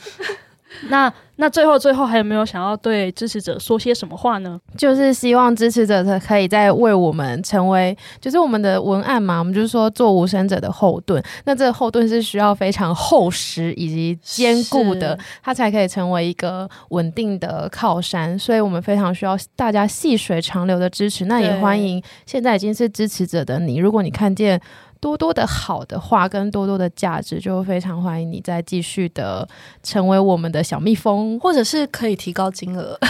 [0.88, 4.60] 那那最后最后还有没有想要对支持者说些什么话呢？
[4.76, 11.22] 就是希望支持者他可以再为我们成为，就是我们的文案嘛，我们就是说做无声者的后盾。
[11.44, 18.38] 那这个后盾是需要非常厚实以及坚固的，它才可以成为一个稳定的靠山。
[18.38, 21.26] 所以我们非常需要大家细水长流的支持。
[21.26, 24.60] 那也欢迎现在已经是支持者的你，如果你看见。
[25.00, 29.48] 多多的好的话跟多多的价值，就非常欢迎你再继续的
[29.82, 32.98] 成为我们的小蜜蜂，或者是可以提高金额。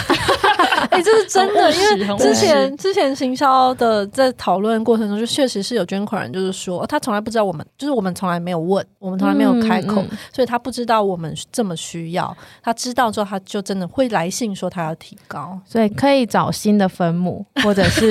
[0.91, 12.35] 哎、欸，这是真的，因为之前之前行销的在讨论过程中，就确实是有捐款人，就是说他从来不知道我们，就是我们从来没有问，我们从来没有开口，嗯嗯、所以他不知道我们这么需要。
[12.63, 18.09] 他知道之后，他就真的会来信说他要提高，所以可以找新的分母，或者是。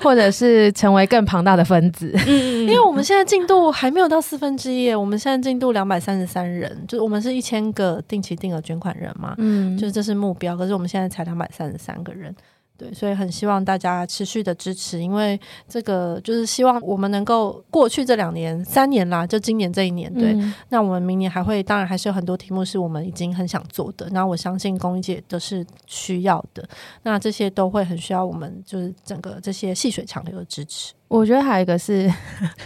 [0.04, 12.34] 或者是成为更庞大的分子，嗯， 因为我们现在进度还没有到四分之一，我们现在进度两百三十三人，就是我们是一千个定期定额捐款人嘛，嗯，就是这是目标，可是我们现在才两百三十三个人。
[12.80, 26.66] 对，所以很希望大家持续的支持，因为这个就是希望我们能够过去这两年、三年啦，就今年这一年，对，嗯、那我们明年还会，当然还是有很多题目是我们已经很想做的，那我相信公益界都是需要的，
[27.02, 30.94] 那这些都会很需要我们，就是整个这些细水长流的支持。
[31.10, 32.08] 我觉得还有一个是，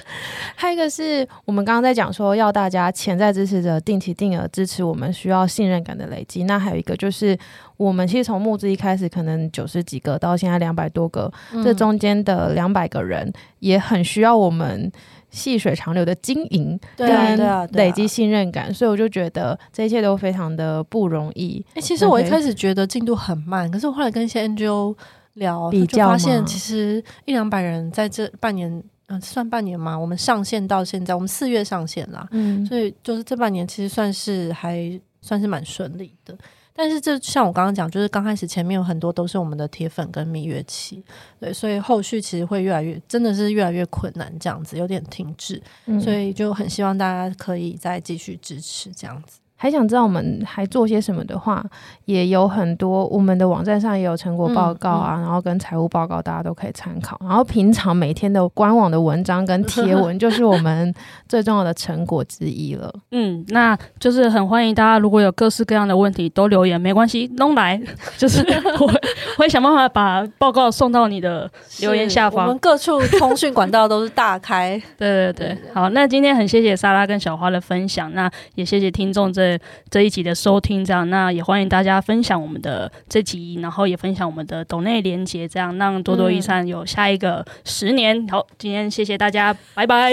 [0.54, 6.44] 还有一个是我们刚刚在讲说，要大家潜在支持者定期定额支持我们，需要信任感的累积。
[6.44, 7.36] 那还有一个就是，
[7.78, 14.92] 我们其实从募资一开始可能九十几个，到现在两百多个，嗯、这中间的两百个人也很需要我们
[15.30, 18.72] 细水长流的经营跟累积信任感。
[18.74, 21.64] 所以我就觉得这一切都非常的不容易。
[21.70, 24.94] 哎、欸，其实我一开始觉得进度很慢，可是我后来跟一些 NGO。
[25.34, 29.96] 聊比较发现，其实一两百人在这半年，嗯、呃，算半年嘛。
[29.96, 36.36] 我们上线到现在，我们四月上线啦，嗯，所以就是这半年其实算是还算是蛮顺利的。
[36.76, 41.00] 但是这像我刚刚讲，就是刚开始前面有很多都是我们的铁粉跟蜜月期，
[41.38, 49.38] 对，所以后续其实会越来越，真的是越来越困难，这样子有点停滞，嗯、所以就很希望大家可以再继续支持这样子。
[49.64, 51.64] 还想知道我们还做些什么的话，
[52.04, 57.18] 也有很多我们的网站上也有成果报告啊，嗯嗯、然后跟财务报告大家都可以参考。
[57.22, 60.94] 然后平常每天的官网的文章跟贴文， 就是我们
[61.26, 62.92] 最重要的成果之一了。
[63.12, 67.80] 嗯，那就是很欢迎大家，如果有各式各样的问题都留言，没关系，弄来，
[68.18, 68.44] 就是
[68.78, 68.92] 我
[69.38, 71.50] 会想办法把报告送到你的
[71.80, 72.44] 留言下方。
[72.44, 74.78] 我们各处通讯管道都是大开。
[74.98, 79.53] 对对对，好，那今天很谢谢莎拉跟小花的分享，那也谢谢听众这
[79.90, 88.26] 这一集的收听，这样，那也欢迎大家分享我们的这集，然后也分享我们的抖内连接，这样让多多益善有下一个十年。
[88.28, 90.12] 好，今天谢谢大家， 拜拜，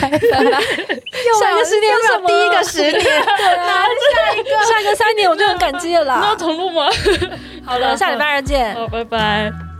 [0.00, 0.18] 拜拜。
[1.40, 3.84] 下一个十年是第一个十年，对啊，
[4.14, 6.22] 下一个下一个三年我就很感激了啦。
[6.24, 6.86] 要重录吗？
[7.64, 9.71] 好了，下礼拜二见，好，拜拜。